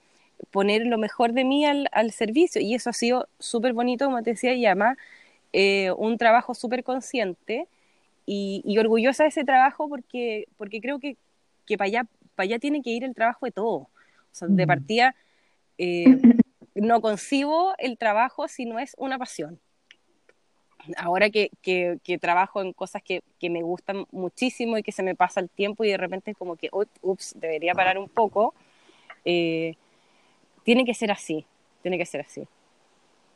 [0.51, 2.61] poner lo mejor de mí al, al servicio.
[2.61, 4.97] Y eso ha sido súper bonito, como te decía, y además
[5.53, 7.69] eh, un trabajo súper consciente
[8.27, 11.17] y, y, orgullosa de ese trabajo porque, porque creo que,
[11.67, 13.75] que para allá, para allá tiene que ir el trabajo de todo.
[13.75, 13.91] O
[14.33, 15.15] sea, de partida,
[15.79, 16.05] eh,
[16.75, 19.61] no concibo el trabajo si no es una pasión.
[20.99, 25.03] Ahora que, que, que trabajo en cosas que, que, me gustan muchísimo y que se
[25.03, 28.55] me pasa el tiempo y de repente es como que, ups, debería parar un poco,
[29.25, 29.77] eh,
[30.63, 31.47] tiene que ser así,
[31.81, 32.47] tiene que ser así.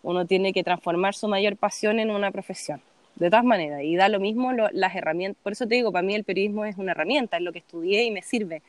[0.03, 2.83] Uno tiene que transformar su mayor pasión en una profesión.
[3.17, 6.15] de todas maneras, y da lo mismo las herramientas, por eso te digo, para mí
[6.15, 8.63] el periodismo es una herramienta, es lo que estudié y me sirve,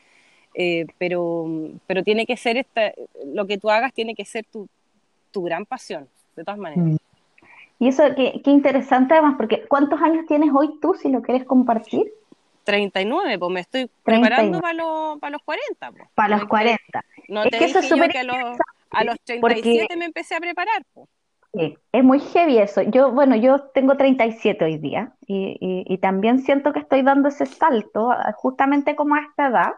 [0.62, 1.48] eh, pero,
[1.88, 2.91] pero tiene que ser, esta,
[3.34, 4.67] lo que tú hagas tiene que ser tu,
[5.32, 6.86] tu gran pasión, de todas maneras.
[6.86, 6.95] Mm.
[7.80, 11.45] Y eso, qué, qué interesante además, porque ¿cuántos años tienes hoy tú, si lo quieres
[11.45, 12.12] compartir?
[12.65, 15.91] 39, pues me estoy preparando para los, para los 40.
[15.91, 16.10] Pues.
[16.13, 17.06] Para los 40.
[17.30, 18.58] No es te que dije eso es que a los,
[18.91, 20.84] a los 37 me empecé a preparar.
[20.93, 21.08] Pues.
[21.54, 22.82] Sí, es muy heavy eso.
[22.82, 27.45] Yo, bueno, yo tengo 37 hoy día y, y, también siento que estoy dando ese
[27.45, 29.72] salto justamente como a esta edad.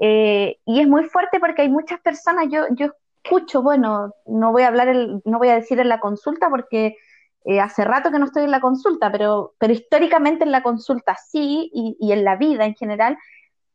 [0.00, 4.62] Eh, y es muy fuerte porque hay muchas personas, yo, yo escucho, bueno, no voy
[4.62, 6.96] a hablar, el, no voy a decir en la consulta porque
[7.44, 11.16] eh, hace rato que no estoy en la consulta, pero, pero históricamente en la consulta
[11.16, 13.18] sí, y, y, en la vida en general,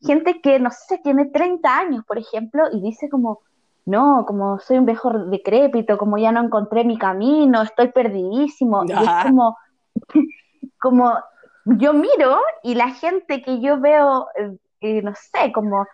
[0.02, 3.42] gente que, no sé, tiene 30 años, por ejemplo, y dice como,
[3.86, 8.92] no, como soy un viejo decrépito, como ya no encontré mi camino, estoy perdidísimo, y
[8.92, 9.58] es como,
[10.80, 11.18] como,
[11.66, 15.86] yo miro y la gente que yo veo, eh, eh, no sé, como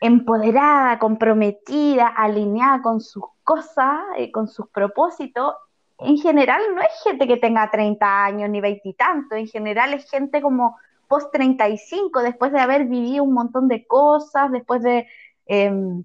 [0.00, 4.00] empoderada, comprometida, alineada con sus cosas,
[4.32, 5.54] con sus propósitos,
[5.98, 10.42] en general no es gente que tenga 30 años ni veintitantos, en general es gente
[10.42, 10.76] como
[11.08, 15.06] post 35, después de haber vivido un montón de cosas, después de,
[15.46, 16.04] em,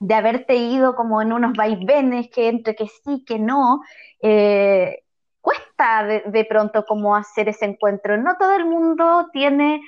[0.00, 3.82] de haberte ido como en unos vaivenes, que entre que sí, que no,
[4.20, 5.02] eh,
[5.40, 8.16] cuesta de, pronto como hacer ese encuentro.
[8.16, 9.80] No todo el mundo tiene,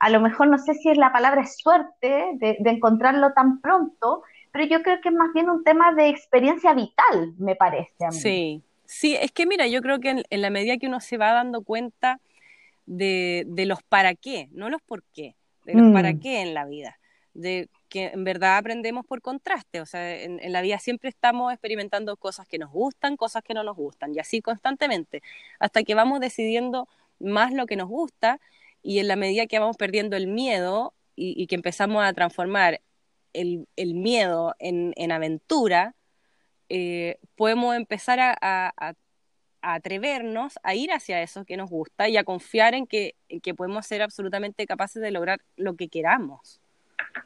[0.00, 4.22] a lo mejor no sé si es la palabra suerte de, de encontrarlo tan pronto,
[4.50, 8.08] pero yo creo que es más bien un tema de experiencia vital, me parece a
[8.08, 8.16] mí.
[8.16, 11.32] Sí, Sí, es que mira, yo creo que en, la medida que uno se va
[11.32, 12.20] dando cuenta
[12.86, 16.18] de, los para qué, no los por qué, de los para mm.
[16.18, 16.98] qué en la vida,
[17.32, 22.16] de que en verdad aprendemos por contraste, o sea, en, la vida siempre estamos experimentando
[22.16, 25.22] cosas que nos gustan, cosas que no nos gustan, y así constantemente,
[25.60, 26.88] hasta que vamos decidiendo
[27.20, 28.40] más lo que nos gusta,
[28.82, 32.80] y en la medida que vamos perdiendo el miedo y, que empezamos a transformar
[33.34, 35.94] el, miedo en, en aventura,
[36.72, 38.94] eh, podemos empezar a,
[39.60, 43.16] atrevernos a ir hacia eso que nos gusta y a confiar en que,
[43.56, 46.60] podemos ser absolutamente capaces de lograr lo que queramos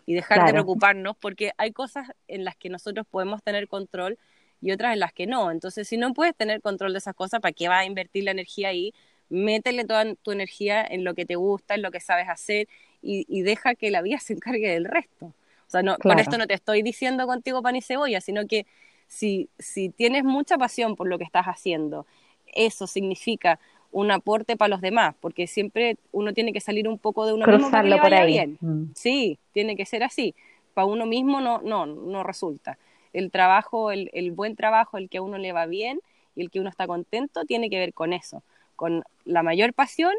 [0.07, 4.19] y dejar de preocuparnos porque hay cosas en las que nosotros podemos tener control
[4.63, 5.51] y otras en las que no.
[5.51, 8.31] Entonces, si no puedes tener control de esas cosas, ¿para qué vas a invertir la
[8.31, 8.95] energía ahí?
[9.29, 12.69] Métele toda tu energía en lo que te gusta, en lo que sabes hacer
[13.03, 15.27] y, deja que la vida se encargue del resto.
[15.27, 18.67] O sea, no, con esto no te estoy diciendo contigo pan y cebolla, sino que
[19.09, 22.07] si, si tienes mucha pasión por lo que estás haciendo,
[22.55, 23.59] eso significa
[23.91, 27.47] un aporte para los demás, porque siempre uno tiene que salir un poco de uno
[27.47, 28.33] mismo para que por ahí.
[28.33, 28.59] bien.
[28.61, 28.93] Mm.
[28.95, 30.35] Sí, tiene que ser así.
[30.75, 32.77] Para uno mismo no, no, no resulta.
[33.13, 36.01] El trabajo, el, el, buen trabajo, el que a uno le va bien
[36.35, 38.43] y el que uno está contento, tiene que ver con eso,
[38.75, 40.15] con la mayor pasión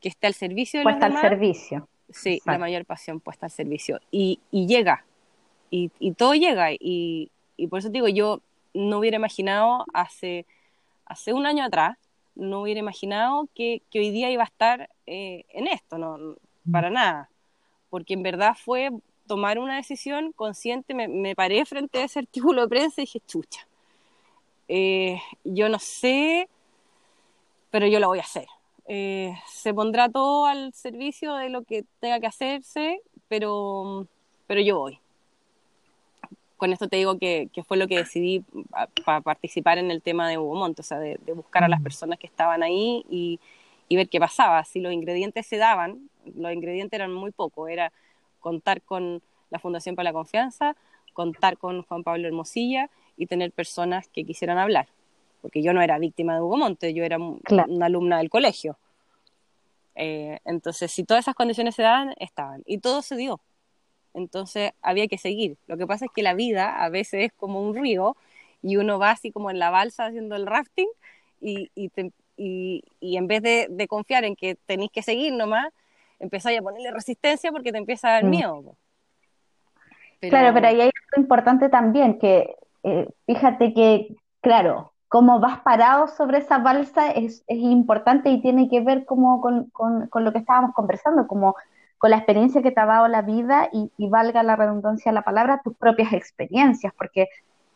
[0.00, 1.24] que está al servicio de los demás.
[1.24, 1.88] al servicio.
[2.10, 4.00] Sí, la mayor pasión puesta al servicio.
[4.10, 5.04] Y, y llega,
[5.70, 8.40] y, y todo llega, y, y por eso digo, yo
[8.74, 10.46] no hubiera imaginado hace,
[11.04, 11.96] hace un año atrás,
[12.36, 16.18] no hubiera imaginado que, que hoy día iba a estar eh, en esto, no,
[16.64, 16.72] mm.
[16.72, 17.28] para nada,
[17.90, 18.90] porque en verdad fue
[19.26, 23.20] tomar una decisión consciente, me, me paré frente a ese artículo de prensa y dije,
[23.26, 23.66] chucha,
[24.68, 26.48] eh, yo no sé,
[27.76, 28.46] pero yo lo voy a hacer.
[28.88, 34.06] Eh, se pondrá todo al servicio de lo que tenga que hacerse, pero,
[34.46, 34.98] pero yo voy
[36.56, 38.42] con esto te digo que, fue lo que decidí
[39.04, 41.82] para participar en el tema de Hugo Montt, o sea, de, buscar a las mm.
[41.82, 43.38] personas que estaban ahí y,
[43.94, 44.64] ver qué pasaba.
[44.64, 47.92] Si los ingredientes se daban, los ingredientes eran muy pocos, era
[48.40, 50.76] contar con la Fundación para la Confianza,
[51.12, 54.88] contar con Juan Pablo Hermosilla y tener personas que quisieran hablar,
[55.42, 58.76] porque yo no era víctima de Hugo Monte, yo era una alumna del colegio.
[59.94, 62.62] Eh, entonces, si todas esas condiciones se daban, estaban.
[62.66, 63.40] Y todo se dio
[64.16, 65.58] entonces había que seguir.
[65.66, 68.16] Lo que pasa es que la vida a veces es como un río
[68.62, 70.88] y uno va así como en la balsa haciendo el rafting
[71.40, 75.68] y, y, en vez de, confiar en que tenéis que seguir nomás,
[76.18, 78.30] empezáis a ponerle resistencia porque te empieza a dar mm.
[78.30, 78.76] miedo.
[80.20, 86.08] Claro, pero ahí hay algo importante también, que eh, fíjate que, claro, cómo vas parado
[86.08, 90.32] sobre esa balsa es, es importante y tiene que ver como con, con, con, lo
[90.32, 91.56] que estábamos conversando, como
[91.98, 95.22] con la experiencia que te ha dado la vida y, valga la redundancia de la
[95.22, 97.28] palabra, tus propias experiencias, porque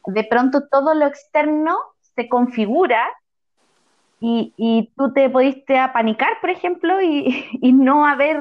[0.06, 1.78] de pronto todo lo externo
[2.14, 3.08] se configura
[4.22, 8.40] y, tú te pudiste apanicar, por ejemplo, y, no haber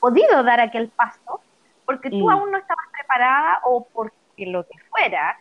[0.00, 1.40] podido dar aquel paso,
[1.86, 2.30] porque tú mm.
[2.30, 5.36] aún no estabas preparada o porque lo que fuera.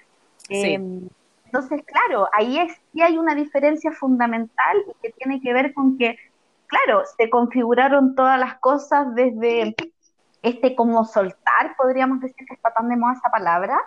[0.50, 1.10] Em,
[1.52, 5.98] entonces, claro, ahí es, sí hay una diferencia fundamental y que tiene que ver con
[5.98, 6.18] que
[6.70, 9.76] claro, se configuraron todas las cosas desde
[10.42, 13.78] este como soltar, podríamos decir que está tan de moda esa palabra,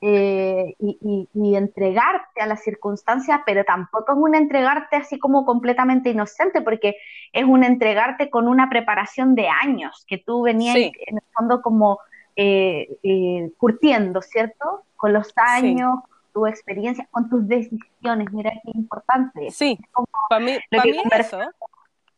[0.00, 6.62] eh, y, entregarte a las circunstancias, pero tampoco es un entregarte así como completamente inocente,
[6.62, 6.94] porque
[7.32, 11.98] es un entregarte con una preparación de años, que tú venías en el fondo como
[12.36, 14.84] eh, eh, curtiendo, ¿cierto?
[14.94, 15.98] Con los años,
[16.38, 19.50] tu experiencia, con tus decisiones, mira qué importante.
[19.50, 19.78] Sí,
[20.28, 20.56] para mí,
[21.18, 21.38] eso.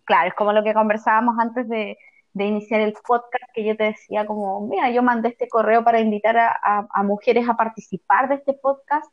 [0.05, 1.97] Claro, es como lo que conversábamos antes de,
[2.35, 6.01] de iniciar el podcast que yo te decía como, mira, yo mandé este correo para
[6.01, 9.11] invitar a, mujeres a participar de este podcast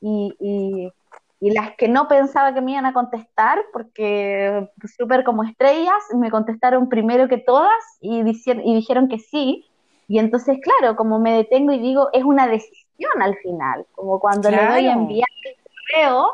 [0.00, 0.92] y, y,
[1.40, 6.88] las que no pensaba que me iban a contestar, porque súper como estrellas, me contestaron
[6.88, 9.64] primero que todas y, y dijeron que sí.
[10.08, 12.87] Y entonces, claro, como me detengo y digo, es una decisión
[13.20, 16.32] al final, como cuando le doy a enviar el correo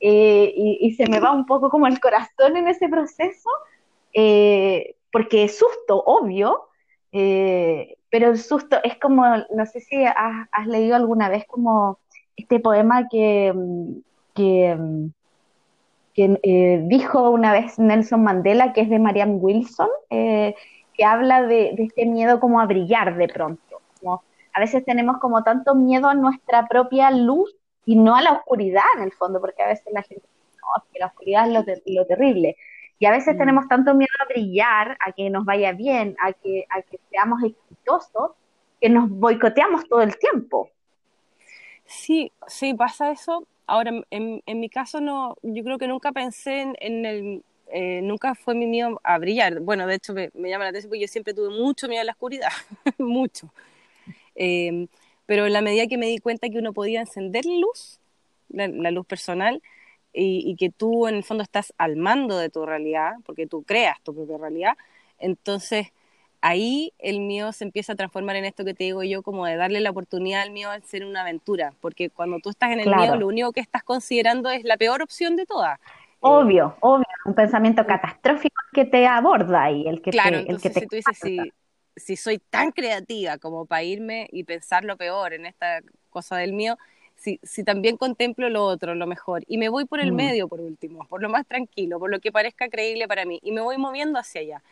[0.00, 3.50] eh, y, y, se me va un poco como el corazón en ese proceso,
[4.12, 6.68] eh, porque es susto, obvio,
[7.12, 11.98] eh, pero el susto es como, no sé si has, leído alguna vez como
[12.36, 13.54] este poema que,
[14.34, 14.76] que,
[16.14, 22.40] dijo una vez Nelson Mandela, que es de Marianne Wilson, que habla de, este miedo
[22.40, 23.80] como a brillar de pronto.
[24.52, 28.84] A veces tenemos como tanto miedo a nuestra propia luz y no a la oscuridad
[28.96, 30.26] en el fondo, porque a veces la gente
[30.60, 32.56] no, que la oscuridad es lo, lo terrible.
[32.98, 33.38] Y a veces mm.
[33.38, 37.42] tenemos tanto miedo a brillar, a que nos vaya bien, a que, a que seamos
[37.42, 38.32] exitosos,
[38.80, 40.70] que nos boicoteamos todo el tiempo.
[41.84, 43.46] Sí, sí, pasa eso.
[43.66, 47.42] Ahora, en, en mi caso, no, yo creo que nunca pensé en, el,
[47.74, 49.60] eh, nunca fue mi miedo a brillar.
[49.60, 52.12] Bueno, de hecho me, llama la atención porque yo siempre tuve mucho miedo a la
[52.12, 52.52] oscuridad,
[52.98, 53.48] mucho.
[54.34, 54.88] Em,
[55.26, 58.00] pero en la medida que me di cuenta que uno podía encender luz,
[58.48, 59.62] la luz personal,
[60.12, 64.00] y, que tú en el fondo estás al mando de tu realidad, porque tú creas
[64.02, 64.76] tu propia realidad,
[65.18, 65.88] entonces
[66.40, 69.56] ahí el mío se empieza a transformar en esto que te digo yo, como de
[69.56, 72.94] darle la oportunidad al mío de ser una aventura, porque cuando tú estás en el
[72.94, 75.78] mío, lo único que estás considerando es la peor opción de todas.
[76.20, 80.70] Obvio, obvio, un pensamiento catastrófico que te aborda y el que claro, te, el que
[80.70, 81.52] te si tú dices, si,
[81.96, 86.52] si soy tan creativa como para irme y pensar lo peor en esta cosa del
[86.52, 86.78] mío,
[87.16, 90.16] si, si también contemplo lo otro, lo mejor, y me voy por el mm.
[90.16, 93.52] medio por último, por lo más tranquilo, por lo que parezca creíble para mí, y
[93.52, 94.62] me voy moviendo hacia allá.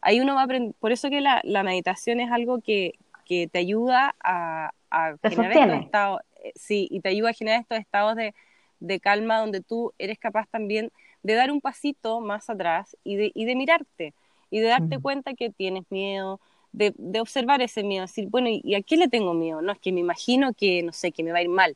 [0.00, 3.48] Ahí uno va a aprender, por eso que la, la meditación es algo que, que
[3.48, 7.78] te ayuda a, a generar estos estados, eh, sí, y te ayuda a generar estos
[7.78, 8.34] estados de,
[8.78, 13.32] de calma donde tú eres capaz también de dar un pasito más atrás y de,
[13.34, 14.14] y de mirarte
[14.50, 16.40] y de darte cuenta que tienes miedo,
[16.76, 19.62] de, de, observar ese miedo, decir, bueno, ¿y a qué le tengo miedo?
[19.62, 21.74] No, es que me imagino que, no sé, que me va a ir mal.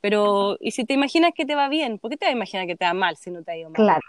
[0.00, 1.98] Pero, ¿y si te imaginas que te va bien?
[1.98, 3.68] ¿Por qué te vas a imaginar que te va mal si no te ha ido
[3.68, 3.76] mal?
[3.76, 4.00] Claro.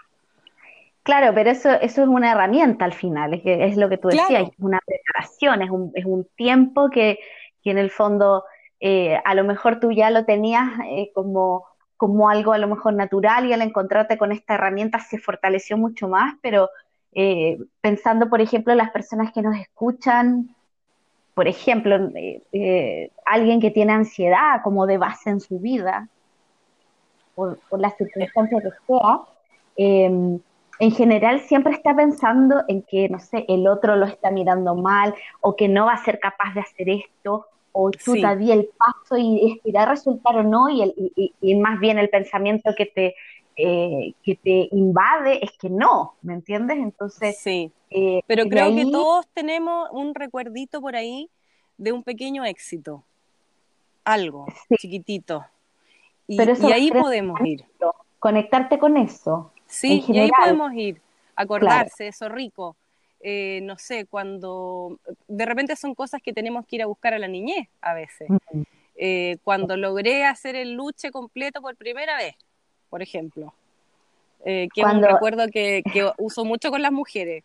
[1.02, 4.48] Claro, pero eso, eso es una herramienta al final, es, es lo que tú decías,
[4.48, 7.18] es una preparación, es un, es un tiempo que,
[7.60, 8.44] que en el fondo
[8.78, 11.66] eh, a lo mejor tú ya lo tenías eh, como,
[11.96, 16.06] como algo a lo mejor natural y al encontrarte con esta herramienta se fortaleció mucho
[16.06, 16.70] más, pero
[17.14, 20.54] eh, pensando, por ejemplo, en las personas que nos escuchan,
[21.34, 26.08] por ejemplo, eh, eh, alguien que tiene ansiedad como de base en su vida,
[27.34, 29.20] por, las circunstancias que sea,
[29.76, 30.38] em,
[30.78, 35.14] en general siempre está pensando en que, no sé, el otro lo está mirando mal
[35.40, 38.22] o que no va a ser capaz de hacer esto o tú sí.
[38.50, 40.94] el paso y irá a resultar o no y, el,
[41.40, 43.14] y, más bien el pensamiento que te,
[43.56, 46.78] eh, que te invade es que no, ¿me entiendes?
[46.78, 47.72] Entonces, sí.
[47.90, 51.28] Eh, Pero creo que todos tenemos un recuerdito por ahí
[51.76, 53.04] de un pequeño éxito,
[54.04, 54.46] algo
[54.78, 55.44] chiquitito.
[56.26, 57.64] Y, ahí podemos ir.
[58.18, 59.52] Conectarte con eso.
[59.66, 61.00] Sí, y ahí podemos ir,
[61.34, 62.76] acordarse, eso rico.
[63.20, 67.18] Eh, no sé, cuando de repente son cosas que tenemos que ir a buscar a
[67.18, 68.28] la niñez a veces.
[68.96, 72.34] Eh, cuando logré hacer el luche completo por primera vez,
[72.92, 73.54] por ejemplo,
[74.44, 77.42] que es un recuerdo que, que uso mucho con las mujeres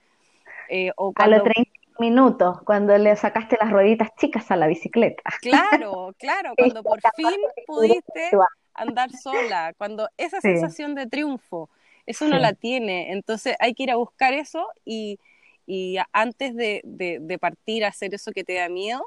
[0.67, 5.23] eh, a los 30 minutos, cuando le sacaste las rueditas chicas a la bicicleta.
[5.41, 8.31] Claro, claro, cuando por fin pudiste
[8.73, 11.69] andar sola, cuando esa sensación de triunfo,
[12.05, 15.17] eso no la tiene, entonces hay que ir a buscar eso y,
[16.11, 19.01] antes de, partir a hacer eso que te da miedo,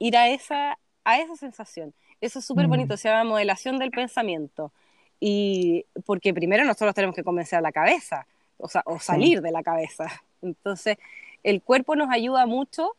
[0.00, 1.94] ir a esa, a esa sensación.
[2.20, 2.96] Eso es súper bonito, mm.
[2.96, 4.72] se llama modelación del pensamiento.
[5.20, 8.26] Y porque primero nosotros tenemos que convencer a la cabeza,
[8.58, 10.06] o, sea, o salir de la cabeza.
[10.42, 10.96] Entonces,
[11.42, 12.92] el cuerpo nos ayuda mucho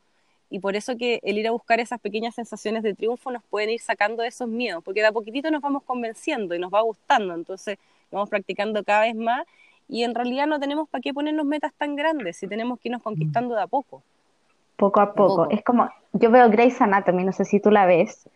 [0.50, 3.70] y por eso que el ir a buscar esas pequeñas sensaciones de triunfo nos pueden
[3.70, 7.34] ir sacando esos miedos, porque de a poquitito nos vamos convenciendo y nos va gustando,
[7.34, 7.80] entonces
[8.12, 9.46] vamos practicando cada vez más
[9.88, 13.02] y en realidad no tenemos para qué ponernos metas tan grandes si tenemos que irnos
[13.02, 14.04] conquistando de a poco.
[14.76, 15.50] Poco a poco.
[15.50, 18.28] Es como, yo veo Grey's Anatomy, no sé si tú la ves,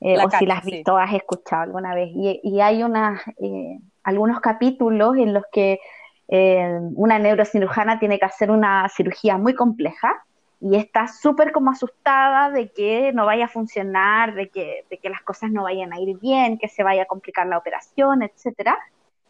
[0.00, 3.22] eh, o si la has visto o has escuchado alguna vez, y, y hay unas,
[3.38, 5.80] eh, algunos capítulos en los que
[6.28, 10.24] eh, una neurocirujana tiene que hacer una cirugía muy compleja
[10.60, 15.10] y está súper como asustada de que no vaya a funcionar, de que, de que
[15.10, 18.78] las cosas no vayan a ir bien, que se vaya a complicar la operación, etcétera.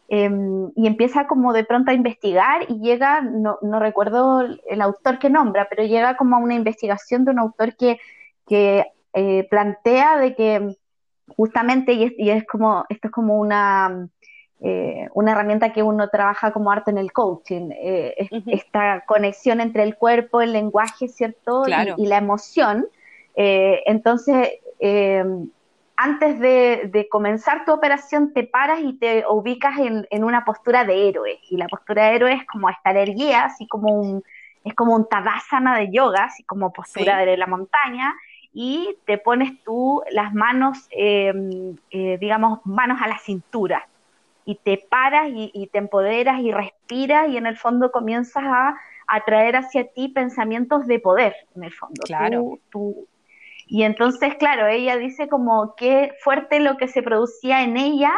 [0.09, 5.19] Em, y empieza como de pronto a investigar y llega, no, no, recuerdo el autor
[5.19, 7.99] que nombra, pero llega como a una investigación de un autor que,
[8.47, 8.85] que
[9.19, 10.75] eh, plantea de que
[11.35, 14.07] justamente, y es, y es, como, esto es como una,
[14.61, 19.81] eh, una herramienta que uno trabaja como arte en el coaching, eh, esta conexión entre
[19.81, 21.63] el cuerpo, el lenguaje, ¿cierto?
[21.97, 22.85] Y, la emoción.
[23.35, 24.49] entonces,
[25.95, 31.39] antes de, comenzar tu operación te paras y te ubicas en, una postura de héroe.
[31.49, 34.23] Y la postura de héroe es como estar erguida, así como un,
[34.63, 38.13] es como un tadasana de yoga, así como postura de la montaña,
[38.59, 43.87] y te pones tú las manos, em, eh, digamos, manos a la cintura.
[44.45, 49.57] Y te paras y, te empoderas y respiras y en el fondo comienzas a atraer
[49.57, 52.01] hacia ti pensamientos de poder, en el fondo.
[52.03, 52.57] Claro.
[53.67, 58.11] Y entonces, claro, ella dice como qué fuerte lo que se producía en ella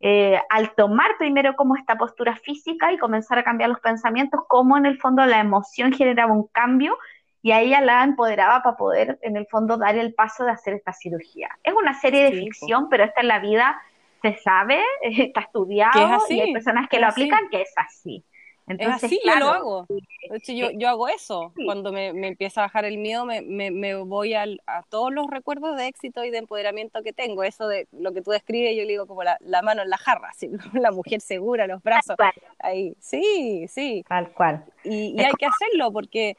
[0.00, 4.76] eh, al tomar primero como esta postura física y comenzar a cambiar los pensamientos, cómo
[4.76, 6.98] en el fondo la emoción generaba un cambio
[7.42, 10.74] y a ella la empoderaba para poder en el fondo dar el paso de hacer
[10.74, 11.48] esta cirugía.
[11.62, 13.80] Es una serie de ficción, pero esta en la vida
[14.22, 18.24] se sabe, está estudiado y hay personas que lo aplican que es así.
[18.68, 19.86] Entonces, es así, yo lo hago.
[19.88, 21.52] De hecho, yo, yo hago eso.
[21.64, 24.44] Cuando me, me, empieza a bajar el miedo, me, me, me voy a
[24.88, 27.44] todos los recuerdos de éxito y de empoderamiento que tengo.
[27.44, 29.98] Eso de lo que tú describes, yo le digo como la, la mano en la
[29.98, 32.16] jarra, así, la mujer segura, los brazos.
[32.58, 34.04] Ahí, sí, sí.
[34.08, 34.64] Tal cual.
[34.82, 36.36] Y, y hay que hacerlo porque,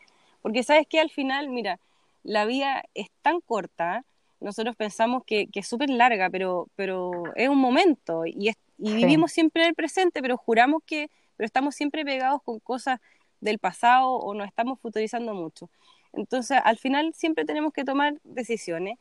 [0.48, 1.78] porque sabes que al final, mira,
[2.24, 4.06] la vida es tan corta,
[4.40, 9.34] nosotros pensamos que, que es súper larga, pero, pero es un momento y, y vivimos
[9.34, 13.02] siempre en el presente, pero juramos que pero estamos siempre pegados con cosas
[13.42, 15.70] del pasado o nos estamos futurizando mucho.
[16.14, 18.98] Entonces, al final siempre tenemos que tomar decisiones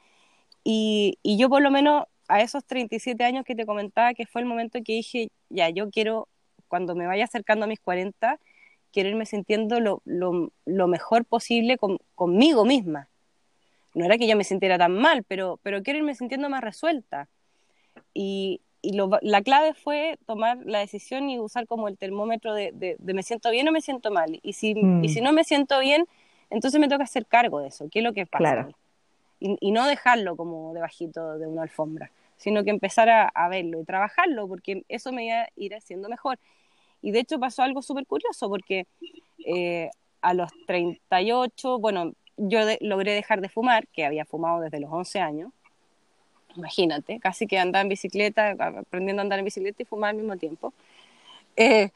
[0.64, 4.42] y, y yo por lo menos a esos 37 años que te comentaba, que fue
[4.42, 6.26] el momento que dije, ya, yo quiero,
[6.66, 8.40] cuando me vaya acercando a mis 40,
[8.92, 13.08] quiero irme sintiendo lo, lo, lo mejor posible con, conmigo misma.
[13.94, 17.28] No era que yo me sintiera tan mal, pero, pero quiero irme sintiendo más resuelta.
[18.12, 23.14] Y, y la clave fue tomar la decisión y usar como el termómetro de, de,
[23.14, 24.38] me siento bien o me siento mal.
[24.42, 25.04] Y si, mm.
[25.04, 26.06] y si no me siento bien,
[26.50, 28.68] entonces me toca hacer cargo de eso, qué es lo que pasa.
[29.40, 33.80] Y, y, no dejarlo como debajito de una alfombra, sino que empezar a, a, verlo
[33.80, 36.38] y trabajarlo, porque eso me iba a ir haciendo mejor.
[37.02, 38.86] Y de hecho pasó algo súper curioso, porque
[39.46, 39.90] eh,
[40.20, 45.20] a los 38, bueno, yo logré dejar de fumar, que había fumado desde los 11
[45.20, 45.52] años,
[46.56, 50.36] imagínate, casi que andaba en bicicleta, aprendiendo a andar en bicicleta y fumar al mismo
[50.36, 50.72] tiempo.
[51.56, 51.90] Eh,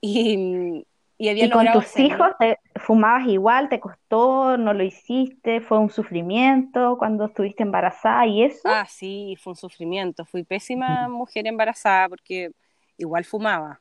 [0.00, 0.84] y,
[1.18, 3.68] y, había ¿Y con tus hijos te, fumabas igual?
[3.68, 4.56] ¿Te costó?
[4.56, 5.60] ¿No lo hiciste?
[5.60, 8.68] ¿Fue un sufrimiento cuando estuviste embarazada y eso?
[8.68, 10.24] Ah, sí, fue un sufrimiento.
[10.24, 12.50] Fui pésima mujer embarazada porque
[12.96, 13.80] igual fumaba.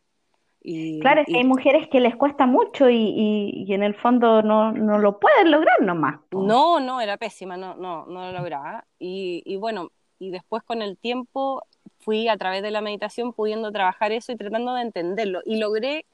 [0.69, 4.41] Y, claro, es que hay mujeres que les cuesta mucho y, y, en el fondo
[4.41, 6.19] no, no, lo pueden lograr nomás.
[6.31, 8.83] No, no, era pésima, no, no, no lo lograba.
[8.99, 11.63] Y, y bueno, y después con el tiempo
[11.99, 16.05] fui a través de la meditación pudiendo trabajar eso y tratando de entenderlo y logré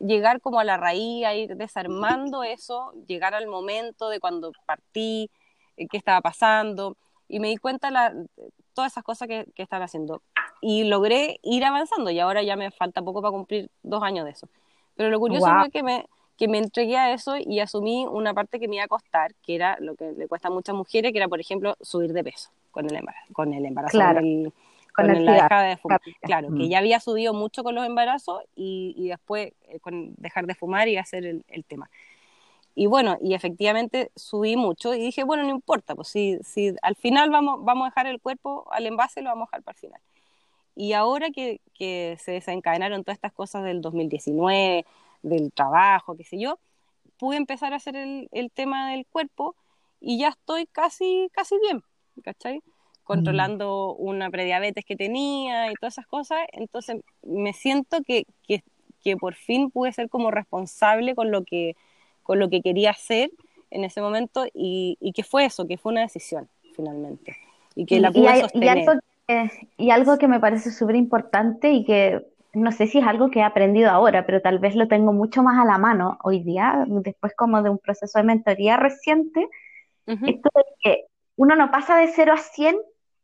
[0.00, 5.30] llegar como a la raíz, a ir desarmando eso, llegar al momento de cuando partí,
[5.76, 6.96] eh, qué estaba pasando
[7.28, 8.26] y me di cuenta de
[8.72, 10.20] todas esas cosas que, que están haciendo
[10.66, 14.30] y logré ir avanzando y ahora ya me falta poco para cumplir dos años de
[14.30, 14.48] eso.
[14.96, 16.06] Pero lo curioso fue que me,
[16.38, 19.56] que me entregué a eso y asumí una parte que me iba a costar, que
[19.56, 22.48] era lo que le cuesta a muchas mujeres, que era, por ejemplo, subir de peso
[22.70, 23.98] con el embarazo, con el embarazo,
[24.94, 26.00] con, la dejada de fumar.
[26.22, 26.68] Claro, que mm.
[26.68, 30.88] ya había subido mucho con los embarazos y, y después eh, con dejar de fumar
[30.88, 31.90] y hacer el, el, tema.
[32.74, 36.96] Y bueno, y efectivamente subí mucho y dije, bueno, no importa, pues si, si al
[36.96, 39.80] final vamos, vamos a dejar el cuerpo al envase, lo vamos a dejar para el
[39.80, 40.00] final.
[40.76, 44.84] Y ahora que, que se desencadenaron todas estas cosas del 2019,
[45.22, 46.58] del trabajo, qué sé yo,
[47.18, 49.54] pude empezar a hacer el, el tema del cuerpo
[50.00, 51.82] y ya estoy casi, casi bien.
[52.22, 52.62] ¿cachai?
[53.02, 56.38] Controlando una prediabetes que tenía y todas esas cosas.
[56.52, 58.62] Entonces me siento que, que,
[59.02, 61.76] que, por fin pude ser como responsable con lo que,
[62.22, 63.30] con lo que quería hacer
[63.70, 67.36] en ese momento y, y que fue eso, que fue una decisión finalmente.
[67.74, 68.78] Y que la pude sostener.
[68.78, 72.98] Y algo, que, y algo que me parece súper importante y que no sé si
[72.98, 75.78] es algo que he aprendido ahora, pero tal vez lo tengo mucho más a la
[75.78, 79.48] mano hoy día, después como de un proceso de mentoría reciente,
[80.06, 81.04] esto de que
[81.36, 82.76] uno no pasa de 0 a 100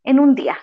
[0.05, 0.57] en un día.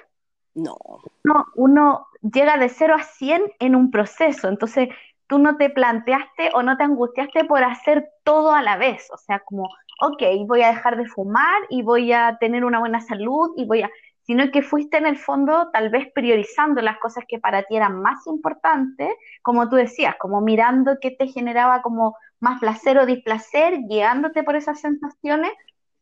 [0.55, 0.75] No.
[1.23, 4.89] Uno, uno llega de 0 a 100 en un proceso, entonces
[5.27, 9.17] tú no te planteaste o no te angustiaste por hacer todo a la vez, o
[9.17, 9.69] sea, como,
[10.01, 13.83] ok, voy a dejar de fumar y voy a tener una buena salud y voy
[13.83, 13.89] a
[14.27, 18.01] sino que fuiste en el fondo tal vez priorizando las cosas que para ti eran
[18.01, 19.09] más importantes,
[19.41, 24.57] como tú decías, como mirando qué te generaba como más placer o displacer, guiándote por
[24.57, 25.51] esas sensaciones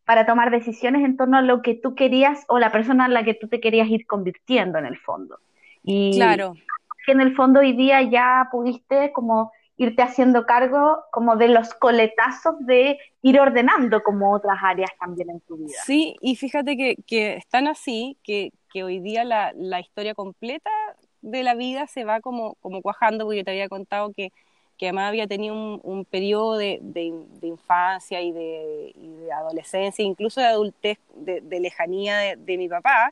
[0.05, 3.23] para tomar decisiones en torno a lo que tú querías o la persona en la
[3.23, 5.38] que tú te querías ir convirtiendo en el fondo.
[5.84, 6.55] Y claro.
[7.05, 11.73] que en el fondo hoy día ya pudiste como irte haciendo cargo como de los
[11.73, 15.78] coletazos de ir ordenando como otras áreas también en tu vida.
[15.86, 20.69] Sí, y fíjate que, que están así, que, que hoy día la, la, historia completa
[21.21, 24.32] de la vida se va como, como cuajando, porque yo te había contado que,
[24.78, 30.39] que además había tenido un, periodo de, de, infancia y de, y de, adolescencia, incluso
[30.39, 33.11] de adultez, de, lejanía de, mi papá,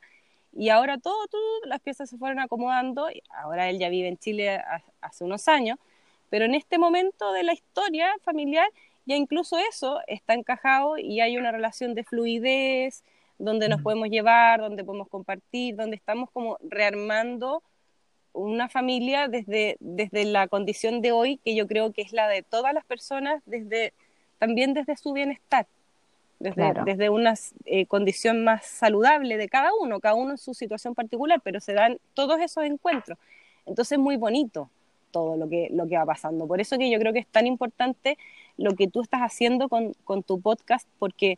[0.54, 4.62] y ahora todo, todo, las piezas se fueron acomodando, ahora él ya vive en Chile
[5.02, 5.80] hace unos años,
[6.34, 8.68] pero en este momento de la historia familiar,
[9.06, 13.04] ya incluso eso está encajado y hay una relación de fluidez,
[13.38, 13.84] donde nos mm.
[13.84, 17.62] podemos llevar, donde podemos compartir, donde estamos como rearmando
[18.34, 22.42] una familia desde, desde la condición de hoy, que yo creo que es la de
[22.42, 23.94] todas las personas, desde,
[24.40, 25.68] también desde su bienestar,
[26.40, 30.96] desde, desde una eh, condición más saludable de cada uno, cada uno en su situación
[30.96, 33.20] particular, pero se dan todos esos encuentros.
[33.68, 34.72] Entonces es muy bonito
[35.14, 36.48] todo lo que, lo que va pasando.
[36.48, 38.18] Por eso que yo creo que es tan importante
[38.58, 41.38] lo que tú estás haciendo con, con tu podcast, porque,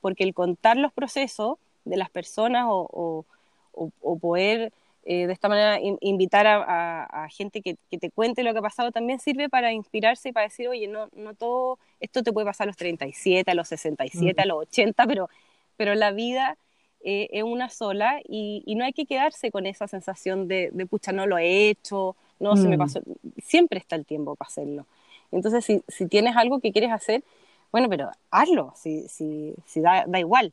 [0.00, 3.24] porque el contar los procesos de las personas o,
[3.72, 4.72] o, poder
[5.04, 8.62] eh, de esta manera invitar a, a, gente que, que, te cuente lo que ha
[8.62, 12.46] pasado también sirve para inspirarse y para decir, oye, no, no todo, esto te puede
[12.46, 15.28] pasar a los 37, a los 67, a los 80, pero,
[15.76, 16.56] pero la vida
[17.02, 20.86] eh, es una sola y, y, no hay que quedarse con esa sensación de, de,
[20.86, 22.78] pucha, no lo he hecho, no, se me mm.
[22.78, 23.00] pasó.
[23.42, 24.86] Siempre está el tiempo para hacerlo.
[25.32, 27.24] Entonces, si, si tienes algo que quieres hacer,
[27.72, 30.52] bueno, pero hazlo, si, si, si da, da, igual.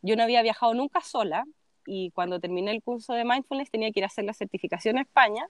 [0.00, 1.44] Yo no había viajado nunca sola
[1.86, 5.02] y cuando terminé el curso de mindfulness tenía que ir a hacer la certificación a
[5.02, 5.46] España,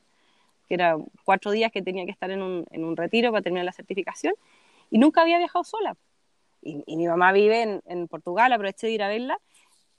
[0.68, 3.64] que era cuatro días que tenía que estar en un, en un retiro para terminar
[3.64, 4.34] la certificación,
[4.91, 5.97] y nunca había viajado sola.
[6.62, 9.39] Y, y mi mamá vive en, en, Portugal, aproveché de ir a verla,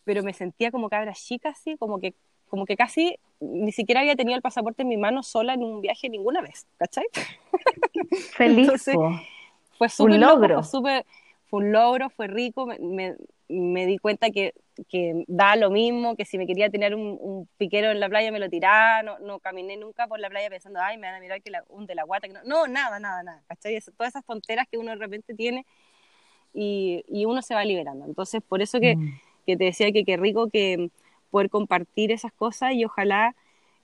[0.03, 2.13] pero me sentía como cabra chica, así, como que
[2.49, 5.81] como que casi ni siquiera había tenido el pasaporte en mi mano sola en un
[5.81, 7.05] viaje ninguna vez, ¿cachai?
[8.35, 8.71] Feliz.
[9.77, 10.63] fue súper logro.
[10.63, 11.05] fue,
[11.45, 13.15] fue un logro, fue rico, me,
[13.47, 14.53] me, di cuenta que,
[14.89, 18.39] que, da lo mismo, que si me quería tener un, piquero en la playa me
[18.39, 21.41] lo tiraba, no, no, caminé nunca por la playa pensando, ay, me van a mirar
[21.41, 23.79] que la, de la guata, que no, no, nada, nada, nada, ¿cachai?
[23.95, 25.65] todas esas tonteras que uno de repente tiene
[26.53, 28.05] y, y uno se va liberando.
[28.05, 29.19] Entonces, por eso que, mm.
[29.45, 30.89] que te decía que qué rico que
[31.27, 33.35] poder compartir esas cosas y ojalá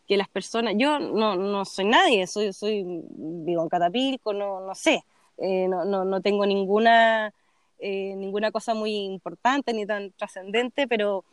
[0.08, 4.76] que las personas, yo no, no soy nadie, soy, soy, vivo en Catapilco, no, no
[4.76, 5.04] sé,
[5.38, 7.34] eh, no, no, no, tengo ninguna,
[7.80, 11.24] eh, ninguna cosa muy importante ni tan trascendente, pero,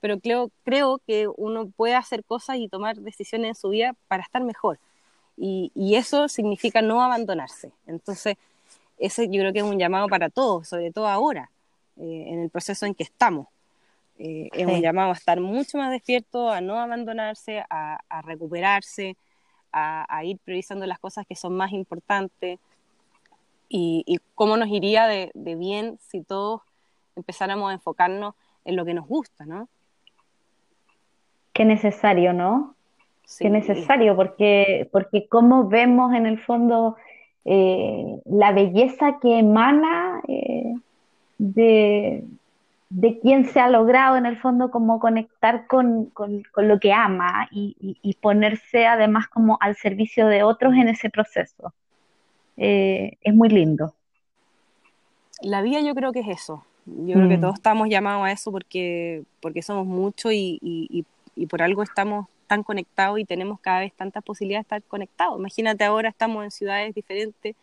[0.00, 4.22] pero creo, creo que uno puede hacer cosas y tomar decisiones en su vida para
[4.22, 4.78] estar mejor.
[5.36, 7.72] Y, y eso significa no abandonarse.
[7.86, 8.36] Entonces,
[8.98, 11.50] ese yo creo que es un llamado para todos, sobre todo ahora,
[11.96, 13.48] eh, en el proceso en que estamos.
[14.22, 19.16] Eh, es un llamado a estar mucho más despierto, a no abandonarse, a, recuperarse,
[19.72, 22.58] a, ir priorizando las cosas que son más importantes.
[23.70, 26.60] Y, cómo nos iría de, bien si todos
[27.16, 28.34] empezáramos a enfocarnos
[28.66, 29.68] en lo que nos gusta, ¿no?
[31.54, 32.74] Qué necesario, ¿no?
[33.38, 36.96] Qué necesario, porque, porque cómo vemos en el fondo
[37.46, 40.74] eh, la belleza que emana eh,
[41.38, 42.24] de,
[42.90, 47.48] de quién se ha logrado en el fondo como conectar con, con, lo que ama
[47.52, 51.72] y, y, ponerse además como al servicio de otros en ese proceso.
[52.56, 53.94] Eh, es muy lindo.
[55.40, 56.64] La vida yo creo que es eso.
[56.84, 57.40] Yo creo que mm.
[57.40, 62.62] todos estamos llamados a eso porque, porque somos muchos y, y, por algo estamos tan
[62.62, 65.38] conectados y tenemos cada vez tantas posibilidades de estar conectados.
[65.38, 67.54] Imagínate ahora estamos en ciudades diferentes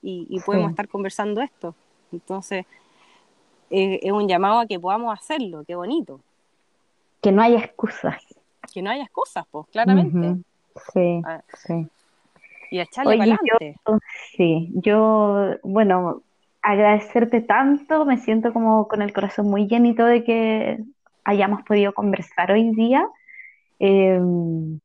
[0.00, 1.74] y, podemos estar conversando esto.
[2.12, 2.64] Entonces,
[3.70, 6.20] es, un llamado a que podamos hacerlo, qué bonito.
[7.20, 8.22] Que no haya excusas.
[8.72, 10.42] Que no haya excusas, pues, claramente.
[10.92, 11.40] Sí, ah.
[11.54, 11.88] sí.
[12.70, 13.76] Y echarle para adelante.
[14.36, 16.22] sí, yo, bueno,
[16.62, 20.78] agradecerte tanto, me siento como con el corazón muy llenito de que
[21.24, 23.06] hayamos podido conversar hoy día.
[23.78, 24.80] Em,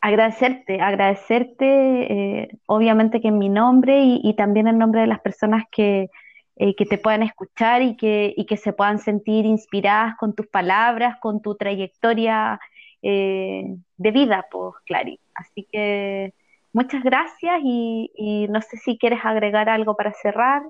[0.00, 5.64] agradecerte, agradecerte, eh, obviamente que en mi nombre y, también en nombre de las personas
[5.72, 6.10] que,
[6.56, 10.46] eh, que te puedan escuchar y que, y que se puedan sentir inspiradas con tus
[10.46, 12.60] palabras, con tu trayectoria
[13.02, 15.18] eh, de vida, pues, Clary.
[15.34, 16.32] Así que
[16.72, 20.62] muchas gracias y, no sé si quieres agregar algo para cerrar.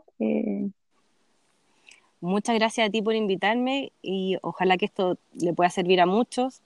[2.20, 6.62] Muchas gracias a ti por invitarme y ojalá que esto le pueda servir a muchos.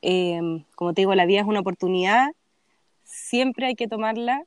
[0.00, 2.32] Eh, como te digo, la vida es una oportunidad,
[3.04, 4.42] siempre hay que tomarla,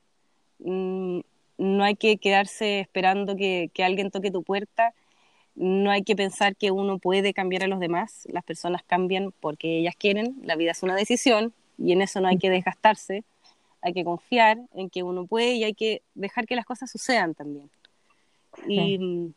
[0.58, 1.20] mm,
[1.60, 4.94] no hay que quedarse esperando que, alguien toque tu puerta,
[5.54, 9.78] no hay que pensar que uno puede cambiar a los demás, las personas cambian porque
[9.78, 13.24] ellas quieren, la vida es una decisión y en eso no hay que desgastarse,
[13.82, 17.34] hay que confiar en que uno puede y hay que dejar que las cosas sucedan
[17.34, 17.68] también.
[18.66, 19.34] Y,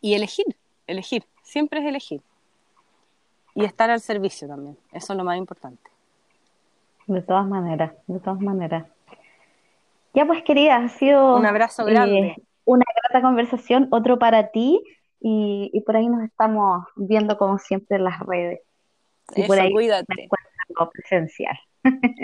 [0.00, 0.56] y elegir,
[0.86, 2.20] elegir, siempre es elegir
[3.56, 4.76] y estar al servicio también.
[4.92, 5.90] Eso es lo más importante.
[7.08, 8.86] De todas maneras, de todas maneras.
[10.14, 12.18] Ya pues querida, ha sido un abrazo grande.
[12.18, 14.80] Eh, una grata conversación, otro para ti
[15.20, 18.60] y, por ahí nos estamos viendo como siempre en las redes.
[19.34, 20.28] Y por ahí cuídate.
[20.92, 21.58] presencial.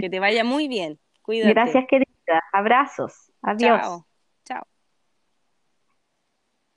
[0.00, 0.98] Que te vaya muy bien.
[1.22, 1.52] Cuídate.
[1.52, 2.42] Gracias querida.
[2.52, 3.32] Abrazos.
[3.42, 4.02] Adiós.